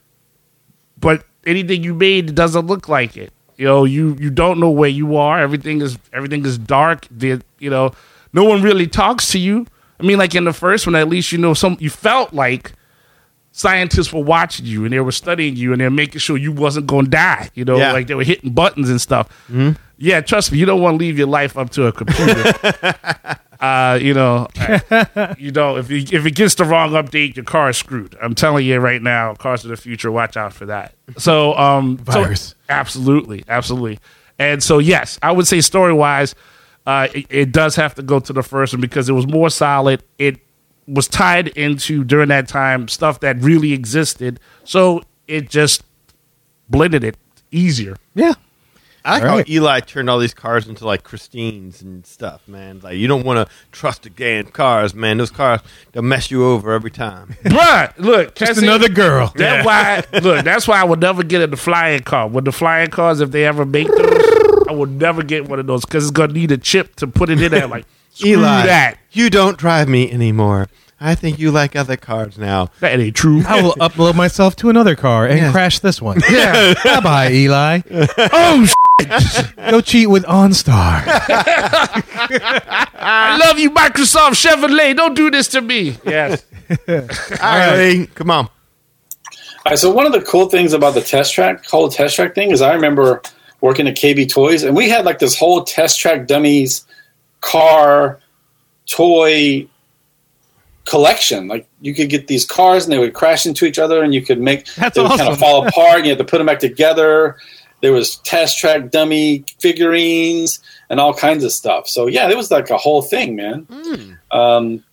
[1.01, 3.33] but anything you made doesn't look like it.
[3.57, 5.41] You know, you you don't know where you are.
[5.41, 7.07] Everything is everything is dark.
[7.11, 7.93] The you know,
[8.33, 9.67] no one really talks to you.
[9.99, 11.77] I mean, like in the first one, at least you know some.
[11.81, 12.73] You felt like
[13.61, 16.87] scientists were watching you and they were studying you and they're making sure you wasn't
[16.87, 17.51] going to die.
[17.55, 17.93] You know, Yeah.
[17.93, 19.29] like they were hitting buttons and stuff.
[19.99, 22.55] Yeah, trust me, you don't want to leave your life up to a computer.
[23.61, 24.49] uh, you know,
[25.39, 28.17] you know, if you, if it gets the wrong update, your car is screwed.
[28.23, 30.95] I'm telling you right now, cars of the future, watch out for that.
[31.19, 32.55] So, um, so- Virus.
[32.71, 33.99] absolutely, absolutely.
[34.39, 36.35] And so, yes, I would say story wise,
[36.87, 39.51] uh, it, it does have to go to the first one because it was more
[39.51, 40.03] solid.
[40.19, 40.41] It
[40.93, 45.83] was tied into during that time stuff that really existed, so it just
[46.69, 47.17] blended it
[47.51, 47.97] easier.
[48.15, 48.35] Yeah.
[49.03, 49.45] I like All how.
[49.49, 52.81] Eli turned all these cars into like Christines and stuff, man.
[52.81, 55.17] Like you don't want to trust again cars, man.
[55.17, 55.61] Those cars
[55.93, 57.29] they'll mess you over every time.
[57.45, 59.33] Bruh, look, Just Cassie, another girl.
[59.35, 60.05] That's why.
[60.21, 62.29] Look, that's why I would never get in the flying car.
[62.29, 65.67] With the flying cars, if they ever make those, I would never get one of
[65.67, 67.67] those because it's gonna need a chip to put it in there.
[67.69, 68.99] Like screw Eli, that.
[69.13, 70.69] you don't drive me anymore.
[71.03, 72.69] I think you like other cars now.
[72.81, 73.43] That ain't true.
[73.49, 75.53] I will upload myself to another car and Yes.
[75.53, 76.21] crash this one.
[76.31, 76.75] Yeah.
[76.85, 77.81] bye bye, Eli.
[77.91, 81.03] oh, sh- Go cheat with OnStar.
[81.83, 84.95] I love you, Microsoft Chevrolet.
[84.97, 85.97] Don't do this to me.
[86.05, 86.45] Yes.
[86.89, 86.97] All
[87.41, 88.47] right, Lee, come on.
[88.47, 88.51] All
[89.71, 92.51] right, so one of the cool things about the test track, whole test track thing,
[92.51, 93.23] is I remember
[93.61, 96.85] working at KB Toys, and we had like this whole test track dummies
[97.41, 98.21] car
[98.87, 99.67] toy
[100.85, 101.49] collection.
[101.49, 104.23] Like you could get these cars, and they would crash into each other, and you
[104.23, 105.97] could make That's they would kind of fall apart.
[105.99, 107.37] And you had to put them back together.
[107.83, 110.61] There was test track dummy figurines
[110.91, 111.89] and all kinds of stuff.
[111.89, 113.67] So yeah, it was like a whole thing, man.
[114.31, 114.85] Um,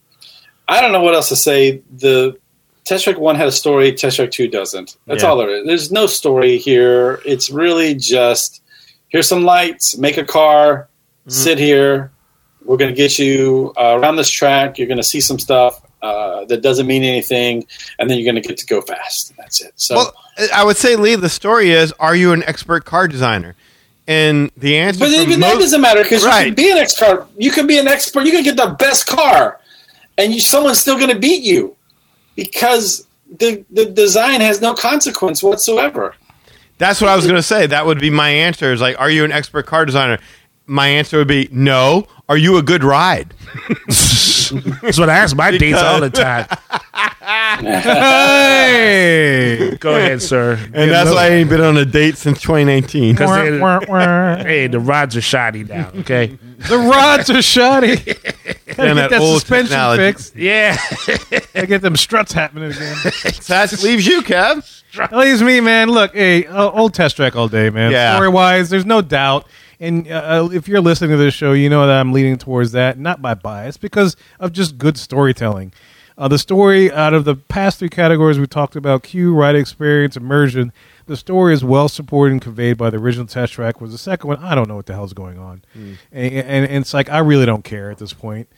[0.69, 1.81] I don't know what else to say.
[1.97, 2.37] The
[2.85, 3.91] Test Track One had a story.
[3.91, 4.95] Test Track Two doesn't.
[5.05, 5.29] That's Yeah.
[5.29, 5.65] all there is.
[5.65, 7.21] There's no story here.
[7.25, 8.61] It's really just
[9.09, 9.97] here's some lights.
[9.97, 10.87] Make a car.
[11.27, 12.11] Sit here.
[12.68, 14.78] We're going to get you uh, around this track.
[14.78, 17.65] You're going to see some stuff uh, that doesn't mean anything,
[17.97, 19.34] and then you're going to get to go fast.
[19.38, 19.72] That's it.
[19.78, 19.95] So.
[19.95, 20.13] Well,
[20.53, 23.55] I would say, Lee, the story is: Are you an expert car designer?
[24.05, 26.45] And the answer, But even that doesn't matter because you Right.
[26.45, 27.28] can be an expert.
[27.38, 28.26] You can be an expert.
[28.26, 29.59] You can get the best car,
[30.18, 31.76] and you, someone's still going to beat you
[32.36, 33.07] because
[33.39, 36.15] the the design has no consequence whatsoever.
[36.78, 37.65] That's what I was going to say.
[37.68, 38.72] That would be my answer.
[38.72, 40.20] Is like, are you an expert car designer?
[40.68, 42.07] My answer would be no.
[42.30, 43.34] Are you a good ride?
[43.68, 46.45] That's what I ask my dates all the time.
[48.47, 49.78] hey.
[49.80, 50.59] Go ahead, sir.
[50.74, 53.15] And that's why I ain't been on a date since 2019.
[53.15, 53.30] Because
[54.45, 55.89] hey, the rods are shoddy now.
[55.99, 56.38] Okay.
[56.57, 57.95] The rods are shoddy.
[57.97, 58.18] Gotta
[58.68, 60.03] And get that that old suspension technology.
[60.03, 60.36] fixed.
[60.36, 60.78] Yeah.
[61.53, 62.95] Gotta get them struts happening again.
[63.47, 64.84] that leaves you, Kev.
[64.95, 65.89] That leaves me, man.
[65.89, 67.91] Look, hey, uh, old test track all day, man.
[67.91, 68.15] Yeah.
[68.15, 69.47] Story wise, there's no doubt.
[69.80, 72.97] And uh, if you're listening to this show, you know that I'm leaning towards that,
[72.97, 75.71] not by bias, because of just good storytelling.
[76.17, 80.17] Uh, the story out of the past three categories we talked about queue, ride experience,
[80.17, 80.73] immersion.
[81.05, 83.80] The story is well supported and conveyed by the original test track.
[83.80, 84.38] Was the second one?
[84.43, 85.61] I don't know what the hell's going on,
[86.11, 88.49] and, and, and it's like I really don't care at this point.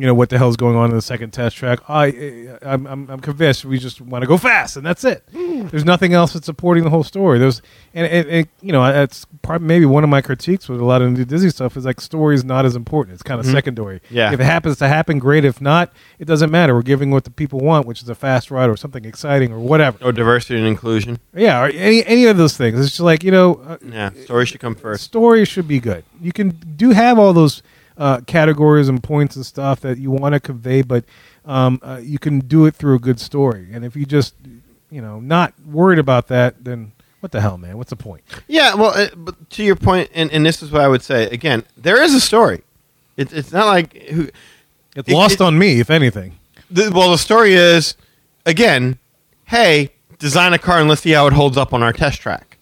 [0.00, 1.80] You know what the hell's going on in the second test track?
[1.88, 5.24] I, I'm, I'm, I'm convinced we just want to go fast, and that's it.
[5.32, 7.38] There's nothing else that's supporting the whole story.
[7.40, 7.60] There's,
[7.94, 11.02] and, and, and you know, that's part, maybe one of my critiques with a lot
[11.02, 13.14] of the Disney stuff is like story is not as important.
[13.14, 14.00] It's kind of secondary.
[14.08, 14.32] Yeah.
[14.32, 15.44] If it happens to happen, great.
[15.44, 16.74] If not, it doesn't matter.
[16.74, 19.58] We're giving what the people want, which is a fast ride or something exciting or
[19.58, 19.98] whatever.
[20.04, 21.18] Or diversity and inclusion.
[21.34, 22.78] Yeah, or any any of those things.
[22.78, 25.02] It's just like you know, uh, Yeah, story should come first.
[25.02, 26.04] story should be good.
[26.20, 27.62] You can do have all those
[27.98, 31.04] uh, categories and points and stuff that you want to convey, but
[31.44, 33.68] um, uh, you can do it through a good story.
[33.72, 34.34] And if you just,
[34.90, 37.76] you know, not worried about that, then what the hell, man?
[37.76, 38.22] What's the point?
[38.46, 41.24] Yeah, well, uh, but to your point, and, and this is what I would say
[41.30, 42.62] again: there is a story.
[43.16, 44.28] It, it's not like who.
[44.94, 46.38] It's It- lost it- on me, if anything.
[46.70, 47.96] The, well, the story is
[48.46, 48.98] again,
[49.46, 52.58] hey, design a car and let's see how it holds up on our test track.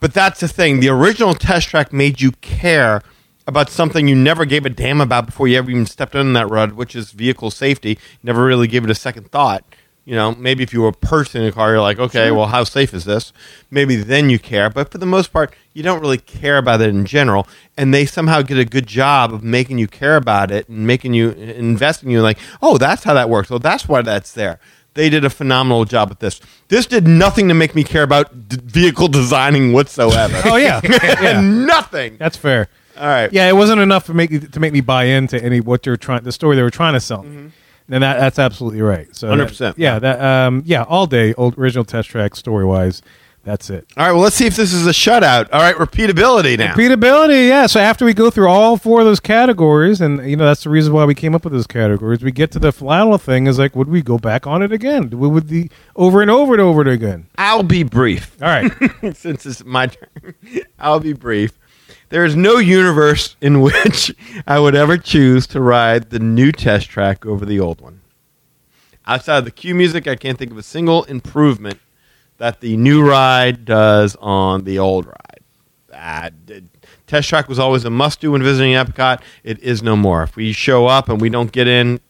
[0.00, 0.80] But that's the thing.
[0.80, 3.02] The original test track made you care
[3.46, 6.50] about something you never gave a damn about before you ever even stepped on that
[6.50, 7.98] road, which is vehicle safety.
[8.22, 9.64] Never really gave it a second thought.
[10.04, 12.46] You know, maybe if you were a person in a car, you're like, okay, well,
[12.46, 13.32] how safe is this?
[13.70, 14.68] Maybe then you care.
[14.70, 17.46] But for the most part, you don't really care about it in general.
[17.76, 21.14] And they somehow get a good job of making you care about it and making
[21.14, 22.22] you invest in you.
[22.22, 23.50] Like, oh, that's how that works.
[23.50, 24.58] Oh, that's why that's there.
[24.94, 26.40] They did a phenomenal job with this.
[26.68, 30.40] This did nothing to make me care about d- vehicle designing whatsoever.
[30.44, 30.80] Oh yeah,
[31.22, 31.40] yeah.
[31.40, 32.16] nothing.
[32.16, 32.68] That's fair.
[33.00, 33.32] All right.
[33.32, 36.22] Yeah, it wasn't enough to make to make me buy into any what they're trying
[36.22, 37.50] the story they were trying to sell me.
[37.92, 39.08] And that that's absolutely right.
[39.16, 39.74] So 100%.
[39.76, 43.02] Yeah, that um yeah, all day old original test track story wise.
[43.42, 43.86] That's it.
[43.96, 44.12] All right.
[44.12, 45.48] Well, let's see if this is a shutout.
[45.50, 45.74] All right.
[45.74, 46.74] Repeatability now.
[46.74, 47.66] Repeatability, yeah.
[47.66, 50.68] So after we go through all four of those categories, and you know that's the
[50.70, 53.58] reason why we came up with those categories, we get to the final thing is
[53.58, 55.08] like, would we go back on it again?
[55.08, 57.28] We would the over and over and over it again.
[57.38, 58.36] I'll be brief.
[58.42, 58.70] All right.
[59.16, 60.34] Since it's my turn,
[60.78, 61.58] I'll be brief.
[62.10, 64.14] There is no universe in which
[64.46, 68.00] I would ever choose to ride the new test track over the old one.
[69.06, 71.78] Outside of the cue music, I can't think of a single improvement
[72.38, 75.40] that the new ride does on the old ride.
[75.92, 76.30] uh,
[77.06, 79.20] Test Track was always a must do when visiting Epcot.
[79.42, 80.22] It is no more.
[80.22, 82.00] If we show up and we don't get in,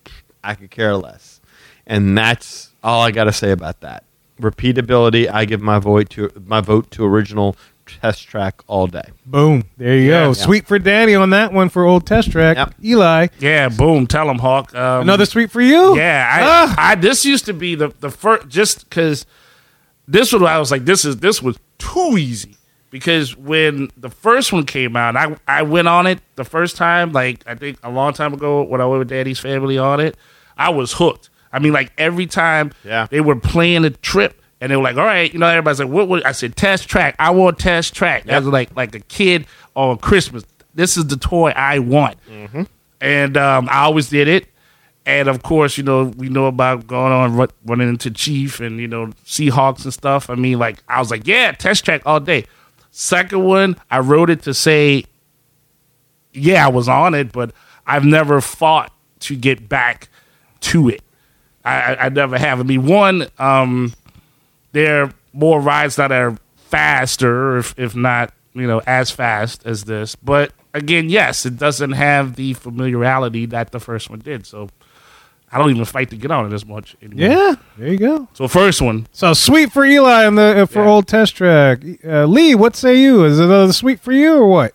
[0.45, 1.41] I could care less.
[1.87, 4.05] And that's all I got to say about that.
[4.41, 5.31] Repeatability.
[5.31, 7.57] I give my vote to my vote to original
[8.01, 9.03] Test Track all day.
[9.27, 9.65] Boom.
[9.77, 10.21] There you Yeah.
[10.25, 10.27] go.
[10.29, 10.33] Yeah.
[10.33, 12.57] Sweet for Danny on that one for old test track.
[12.57, 12.75] Yep.
[12.85, 14.07] Eli, Yeah, boom.
[14.07, 14.75] Tell him, Hawk.
[14.75, 15.97] Um, another sweet for you.
[15.97, 16.75] Yeah, I, Ah.
[16.91, 19.27] I this used to be the the first just because
[20.09, 22.57] this was I was like this is this was too easy
[22.91, 27.13] because when the first one came out, I I went on it the first time
[27.13, 30.17] like I think a long time ago when I went with Daddy's family on it,
[30.57, 31.31] I was hooked.
[31.53, 33.07] I mean, like every time Yeah.
[33.11, 34.40] they were playing a trip.
[34.61, 36.89] And they were like, "All right, you know." Everybody's like, "What?" would I said, "Test
[36.89, 37.17] track.
[37.19, 40.45] I want test track." That was like like a kid on Christmas.
[40.75, 42.19] This is the toy I want
[43.01, 44.47] and um, I always did it.
[45.07, 48.79] And of course, you know, we know about going on run, running into Chief and
[48.79, 50.29] you know Seahawks and stuff.
[50.31, 52.45] I mean, like I was like, yeah, test track all day.
[52.91, 55.05] Second one, I wrote it to say,
[56.33, 57.53] yeah, I was on it, but
[57.87, 60.09] I've never fought to get back
[60.61, 61.03] to it.
[61.65, 62.61] I, I, I never have.
[62.61, 63.93] I mean, one, um,
[64.73, 69.85] there are more rides that are faster, if if not, you know, as fast as
[69.85, 70.17] this.
[70.17, 74.47] But again, yes, it doesn't have the familiarity that the first one did.
[74.47, 74.69] So
[75.53, 76.97] I don't even fight to get on it as much.
[77.03, 77.29] Anymore.
[77.29, 78.29] Yeah, there you go.
[78.35, 80.91] So first one, So sweet for Eli on the uh, for Yeah.
[80.91, 81.83] old test track.
[82.07, 83.25] Uh, Lee, what say you?
[83.25, 84.75] Is it another sweet for you or what?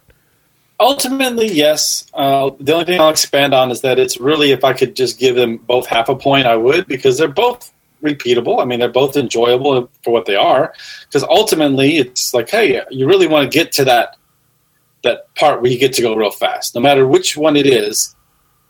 [0.77, 2.05] Ultimately, yes.
[2.13, 5.17] Uh, the only thing I'll expand on is that it's really, if I could just
[5.17, 7.71] give them both half a point, I would, because they're both
[8.05, 8.61] repeatable.
[8.61, 10.73] I mean, they're both enjoyable for what they are.
[11.07, 14.15] Because ultimately, it's like, hey, you really want to get to that
[15.03, 18.15] that part where you get to go real fast, no matter which one it is.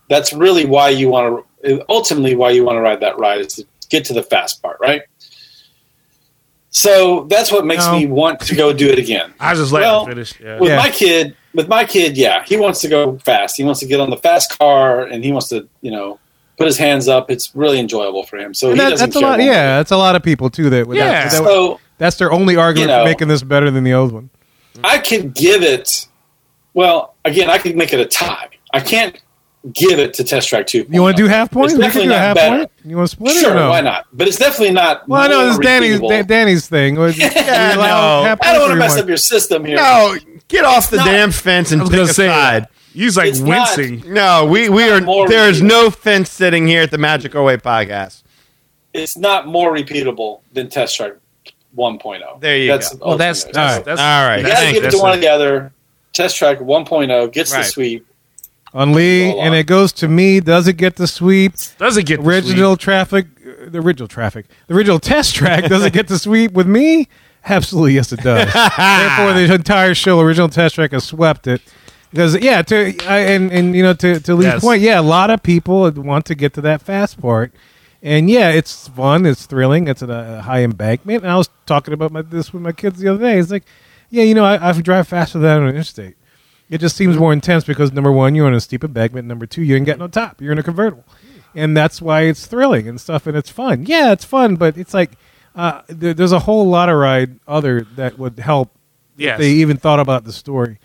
[0.10, 1.84] That's really why you want to.
[1.90, 4.78] Ultimately, why you want to ride that ride is to get to the fast part,
[4.82, 5.04] right?
[6.70, 7.98] So that's what makes No.
[8.00, 10.34] me want to go do it again I just let Well, finish.
[10.42, 10.60] Yeah.
[10.60, 10.76] with Yeah.
[10.78, 14.02] my kid with my kid yeah he wants to go fast he wants to get
[14.02, 16.20] on the fast car and he wants to you know
[16.58, 19.16] put his hands up it's really enjoyable for him so And he that- doesn't that's
[19.16, 19.38] a care lot.
[19.40, 20.70] one Yeah, that's a lot of people too.
[20.70, 21.24] That, that- Yeah.
[21.30, 23.04] that- so that's their only argument You know.
[23.04, 24.30] for making this better than the old one.
[24.84, 26.08] i could give it
[26.74, 29.22] well again i could make it a tie i can't
[29.74, 31.72] give it to test track 2 You want to do half point?
[31.72, 32.58] It's definitely not half better.
[32.58, 32.72] point.
[32.86, 33.70] You want to split it sure or no?
[33.70, 36.10] why not but it's definitely not Well, I know more this is Danny's repeatable.
[36.10, 36.96] Da- Danny's thing.
[37.18, 38.38] Yeah, no.
[38.42, 40.16] i don't want to mess you up your system here No,
[40.50, 42.68] get off the not- damn fence and I pick a say, side.
[42.96, 44.14] He's like It's not- wincing.
[44.14, 45.00] No, we, we are.
[45.28, 48.24] There's no fence sitting here at the Magic Our Way podcast.
[48.94, 51.14] it's not more repeatable than test track
[51.78, 53.08] 1.0 There you that's go.
[53.10, 53.84] Well, that's that's, All right.
[53.86, 54.38] that's All right.
[54.40, 55.72] You got to give it to one a- or the other.
[56.14, 57.64] Test track 1.0 gets Right.
[57.66, 58.08] the sweep.
[58.74, 60.40] on Lee, and it goes to me.
[60.40, 61.54] Does it get the sweep?
[61.78, 65.66] Does it get the Original traffic, uh, the original traffic, the original test track.
[65.66, 67.08] Does it get the sweep with me?
[67.48, 68.52] Absolutely, yes, it does.
[68.54, 71.62] Therefore, the entire show, original test track, has swept it.
[72.16, 74.62] Because yeah, to I, and and you know to to Lee's Yes.
[74.62, 77.52] point, yeah, a lot of people want to get to that fast part,
[78.02, 81.24] and yeah, it's fun, it's thrilling, it's at a high embankment.
[81.24, 83.38] And I was talking about my, this with my kids the other day.
[83.38, 83.66] It's like,
[84.10, 86.16] yeah, you know, I, I drive faster than on an interstate.
[86.70, 89.28] It just seems more intense because number one, you're on a steep embankment.
[89.28, 90.42] Number two, you ain't got no top.
[90.42, 91.04] You're in a convertible,
[91.54, 93.86] and that's why it's thrilling and stuff, and it's fun.
[93.88, 95.12] Yeah, it's fun, but it's like
[95.54, 98.72] uh, there, there's a whole lot of ride other that would help
[99.18, 99.34] Yes.
[99.36, 100.78] if they even thought about the story.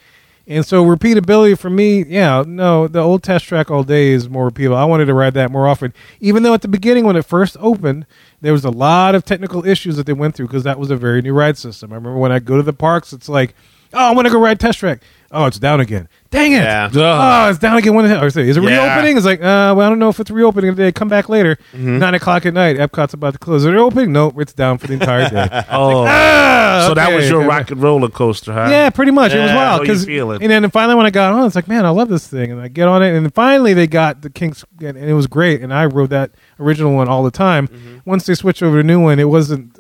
[0.51, 4.51] And so repeatability for me, yeah, no, the old test track all day is more
[4.51, 4.75] repeatable.
[4.75, 5.95] I wanted to ride that more often.
[6.19, 8.05] Even though at the beginning when it first opened,
[8.41, 10.97] there was a lot of technical issues that they went through because that was a
[10.97, 11.93] very new ride system.
[11.93, 13.55] I remember when I go to the parks, it's like,
[13.93, 15.03] oh, I want to go ride test track.
[15.33, 16.09] Oh, it's down again.
[16.31, 16.57] Dang it.
[16.65, 16.91] Yeah.
[16.93, 17.95] Oh, it's down again.
[17.95, 18.25] When the hell?
[18.25, 18.85] or say, is it Yeah.
[18.95, 19.17] reopening?
[19.17, 20.91] It's like, uh, well, I don't know if it's reopening today.
[20.91, 21.57] Come back later.
[21.73, 21.99] Mm-hmm.
[22.01, 22.79] Nine o'clock at night.
[22.79, 23.63] Epcot's about to close.
[23.63, 24.11] Is it opening?
[24.13, 25.49] No, it's down for the entire day.
[25.71, 28.67] Oh, Ah, so that okay, was your Rock 'n' Roller Coaster, huh?
[28.71, 29.33] Yeah, pretty much.
[29.33, 30.43] it was Yeah, wild you because, feeling?
[30.43, 32.61] and then finally when I got on, it's like, man, I love this thing, and
[32.61, 35.61] I get on it, and then finally they got the Kinks, and it was great,
[35.63, 37.69] and I rode that original one all the time.
[37.69, 37.97] Mm-hmm.
[38.05, 39.79] Once they switched over to a new one, it wasn't.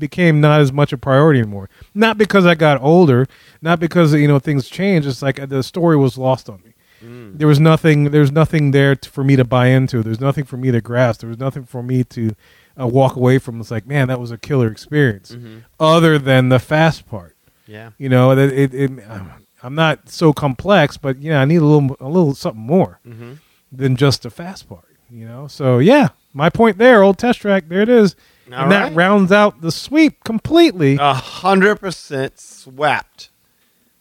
[0.00, 1.68] It became not as much a priority anymore.
[1.94, 3.26] Not because I got older,
[3.60, 5.06] not because you know things changed.
[5.06, 6.72] It's like the story was lost on me.
[7.04, 7.36] Mm.
[7.38, 8.10] There was nothing.
[8.10, 10.02] There's nothing there t for me to buy into.
[10.02, 11.20] There's nothing for me to grasp.
[11.20, 12.34] There was nothing for me to
[12.80, 13.60] uh, walk away from.
[13.60, 15.32] It's like, man, that was a killer experience.
[15.32, 15.58] Mm-hmm.
[15.78, 17.36] Other than the fast part.
[17.66, 17.90] Yeah.
[17.98, 18.90] You know, that it, it,
[19.62, 23.32] I'm not so complex, but yeah, I need a little, a little something more Mm-hmm.
[23.70, 24.86] than just the fast part.
[25.10, 28.14] You know, so yeah, my point there, old test track, there it is,
[28.52, 30.96] All and that rounds out the sweep completely.
[31.00, 33.30] A hundred percent swept.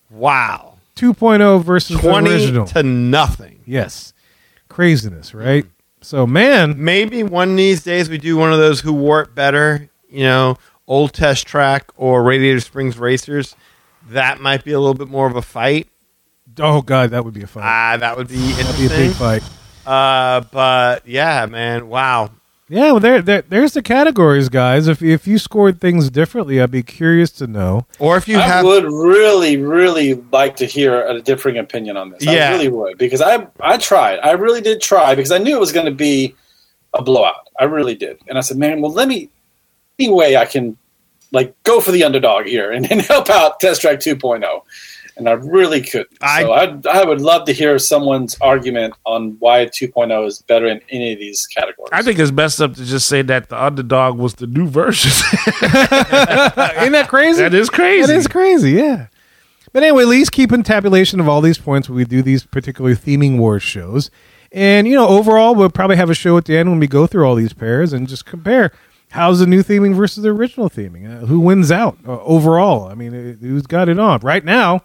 [0.09, 0.75] Wow.
[0.95, 2.65] 2.0 versus the Twenty original.
[2.67, 3.61] to nothing.
[3.65, 4.13] yes,
[4.67, 5.65] craziness, right?
[6.01, 9.33] So man, Maybe one of these days we do one of those who wore it
[9.35, 13.55] better, you know, old test track or Radiator Springs Racers.
[14.09, 15.87] That might be a little bit more of a fight.
[16.59, 17.63] Oh god, that would be a fight.
[17.63, 19.43] Ah, that would be That'd be a big fight.
[19.85, 22.29] Uh, but yeah, man, wow.
[22.69, 24.87] Yeah, well, there, there, there's the categories, guys.
[24.87, 27.87] If if you scored things differently, I'd be curious to know.
[27.97, 32.11] Or if you I have, would really, really like to hear a differing opinion on
[32.11, 32.23] this.
[32.23, 32.49] Yeah.
[32.49, 34.19] I really would because I I tried.
[34.19, 36.35] I really did try because I knew it was going to be
[36.93, 37.47] a blowout.
[37.59, 39.29] I really did, and I said, man, well, let me
[39.97, 40.77] any way I can
[41.31, 44.61] like go for the underdog here and, and help out Test Track 2.0.
[45.19, 46.17] And I really couldn't.
[46.21, 50.65] I- so I, I would love to hear someone's argument on why 2.0 is better
[50.65, 51.89] in any of these categories.
[51.91, 55.11] I think it's best up to just say that the underdog was the new version.
[55.61, 57.41] Ain't that crazy?
[57.41, 58.07] that is crazy.
[58.07, 59.07] That is crazy, yeah.
[59.71, 63.37] But anyway, Lee's keeping tabulation of all these points when we do these particular theming
[63.37, 64.09] wars shows.
[64.51, 67.05] And, you know, overall, we'll probably have a show at the end when we go
[67.05, 68.71] through all these pairs and just compare
[69.11, 71.05] how's the new theming versus the original theming.
[71.23, 72.87] Uh, who wins out uh, overall?
[72.87, 74.19] I mean, uh, who's got it on?
[74.21, 74.81] Right now,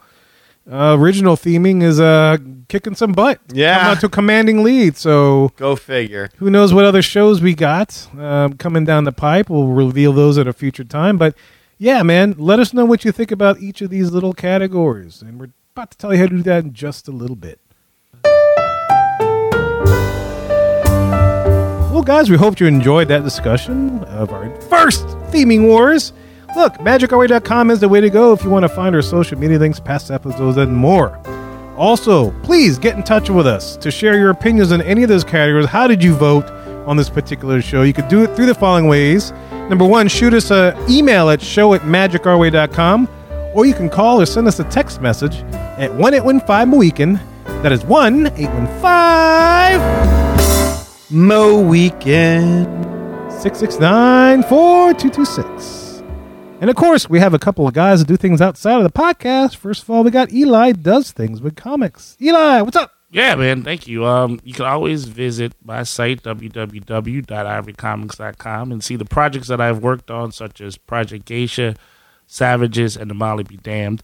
[0.70, 2.38] uh, original theming is uh,
[2.68, 3.40] kicking some butt.
[3.52, 3.78] Yeah.
[3.78, 4.96] Coming out to a commanding lead.
[4.96, 6.30] So go figure.
[6.36, 9.50] who knows what other shows we got um, coming down the pipe.
[9.50, 11.18] We'll reveal those at a future time.
[11.18, 11.34] But
[11.78, 15.20] yeah, man, let us know what you think about each of these little categories.
[15.22, 17.60] And we're about to tell you how to do that in just a little bit.
[21.92, 26.12] Well, guys, we hope you enjoyed that discussion of our first theming wars.
[26.56, 29.58] Look, magicourway.com is the way to go if you want to find our social media
[29.58, 31.18] links, past episodes, and more.
[31.76, 35.24] Also, please get in touch with us to share your opinions on any of those
[35.24, 35.66] categories.
[35.66, 36.48] How did you vote
[36.86, 37.82] on this particular show?
[37.82, 39.32] You could do it through the following ways.
[39.68, 43.08] Number one, shoot us an email at show at magicourway.com,
[43.54, 45.38] or you can call or send us a text message
[45.78, 47.20] at 1 815 Weekend.
[47.62, 50.04] That is 1 815
[51.10, 52.66] Mo weekend.
[53.30, 55.83] 669 4226.
[56.60, 58.90] And of course, we have a couple of guys that do things outside of the
[58.90, 59.56] podcast.
[59.56, 62.16] First of all, we got Eli does things with comics.
[62.22, 62.92] Eli, what's up?
[63.10, 63.62] Yeah, man.
[63.62, 64.06] Thank you.
[64.06, 70.10] Um, you can always visit my site www.ivorycomics.com and see the projects that I've worked
[70.10, 71.76] on, such as Project Geisha,
[72.26, 74.02] Savages, and The Molly Be Damned.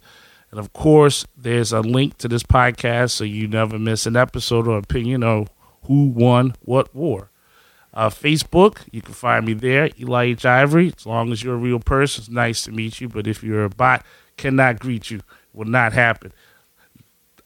[0.51, 4.69] And of course, there's a link to this podcast so you never miss an episode
[4.69, 5.49] or opinion of
[5.85, 7.30] who won what war.
[7.93, 10.45] Uh, Facebook, you can find me there, Eli H.
[10.45, 10.93] Ivory.
[10.97, 13.09] As long as you're a real person, it's nice to meet you.
[13.09, 14.05] But if you're a bot,
[14.37, 15.21] cannot greet you.
[15.53, 16.33] Will not happen.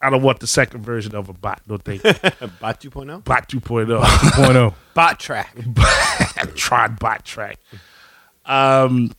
[0.01, 1.61] I don't want the second version of a bot.
[1.67, 2.13] No thank you.
[2.59, 3.23] Bot 2.0?
[3.23, 3.99] Bot 2.0.
[4.01, 4.73] 2.0.
[4.93, 5.57] Bot track.
[6.55, 7.59] Trod bot track.
[8.45, 9.11] Um,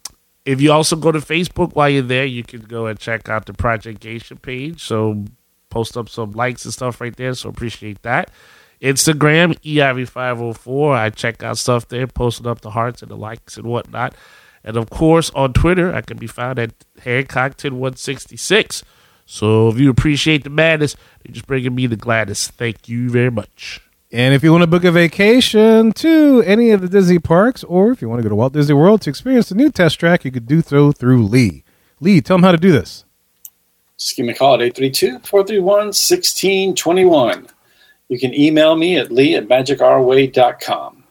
[0.44, 3.46] if you also go to Facebook while you're there, you can go and check out
[3.46, 4.80] the Project Geisha page.
[4.80, 5.24] So
[5.70, 7.34] post up some likes and stuff right there.
[7.34, 8.30] So appreciate that.
[8.80, 10.96] Instagram, E EIV504.
[10.96, 14.14] I check out stuff there, posting up the hearts and the likes and whatnot.
[14.62, 18.82] And of course, on Twitter, I can be found at Hancock10166.
[19.24, 22.48] So if you appreciate the madness, you're just bringing me the gladness.
[22.48, 23.80] Thank you very much.
[24.12, 27.90] And if you want to book a vacation to any of the Disney parks, or
[27.90, 30.24] if you want to go to Walt Disney World to experience the new Test Track,
[30.24, 31.64] you could do so through Lee.
[32.00, 33.04] Lee, tell them how to do this.
[33.98, 37.48] Just give me a call at 832-431-1621.
[38.08, 41.04] You can email me at lee at magicourway.com.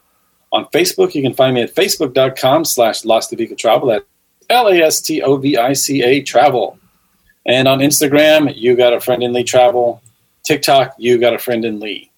[0.52, 4.04] On Facebook, you can find me at facebook.com slash Lastovica Travel at
[4.48, 6.78] L-A-S-T-O-V-I-C-A Travel.
[7.44, 10.02] And on Instagram, you got a friend in Lee Travel.
[10.44, 12.10] TikTok, you got a friend in Lee.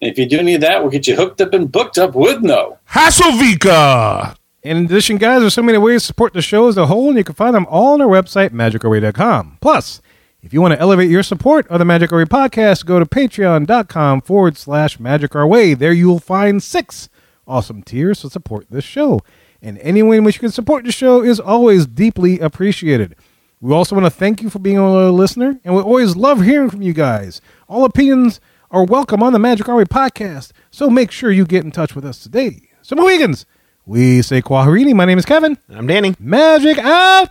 [0.00, 2.14] And if you do any of that, we'll get you hooked up and booked up
[2.14, 2.78] with no.
[2.90, 4.36] Hasselvika!
[4.64, 7.08] And in addition, guys, there's so many ways to support the show as a whole,
[7.08, 9.58] and you can find them all on our website, magicourway.com.
[9.60, 10.00] Plus,
[10.42, 13.06] if you want to elevate your support of the Magic Our Way podcast, go to
[13.06, 15.74] patreon.com forward slash Magic Our Way.
[15.74, 17.08] There you will find six
[17.46, 19.20] awesome tiers to support this show.
[19.60, 23.14] And any way in which you can support the show is always deeply appreciated.
[23.60, 26.68] We also want to thank you for being a listener, and we always love hearing
[26.68, 27.40] from you guys.
[27.68, 28.40] All opinions
[28.72, 31.94] are welcome on the Magic Our Way podcast, so make sure you get in touch
[31.94, 32.68] with us today.
[32.82, 33.46] So, Mohegans,
[33.86, 34.94] we say Kwaharini.
[34.94, 35.56] My name is Kevin.
[35.68, 36.16] I'm Danny.
[36.18, 37.28] Magic out!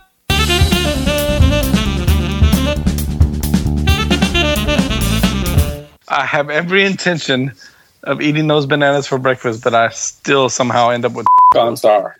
[6.12, 7.52] I have every intention
[8.02, 12.16] of eating those bananas for breakfast, but I still somehow end up with Gone star.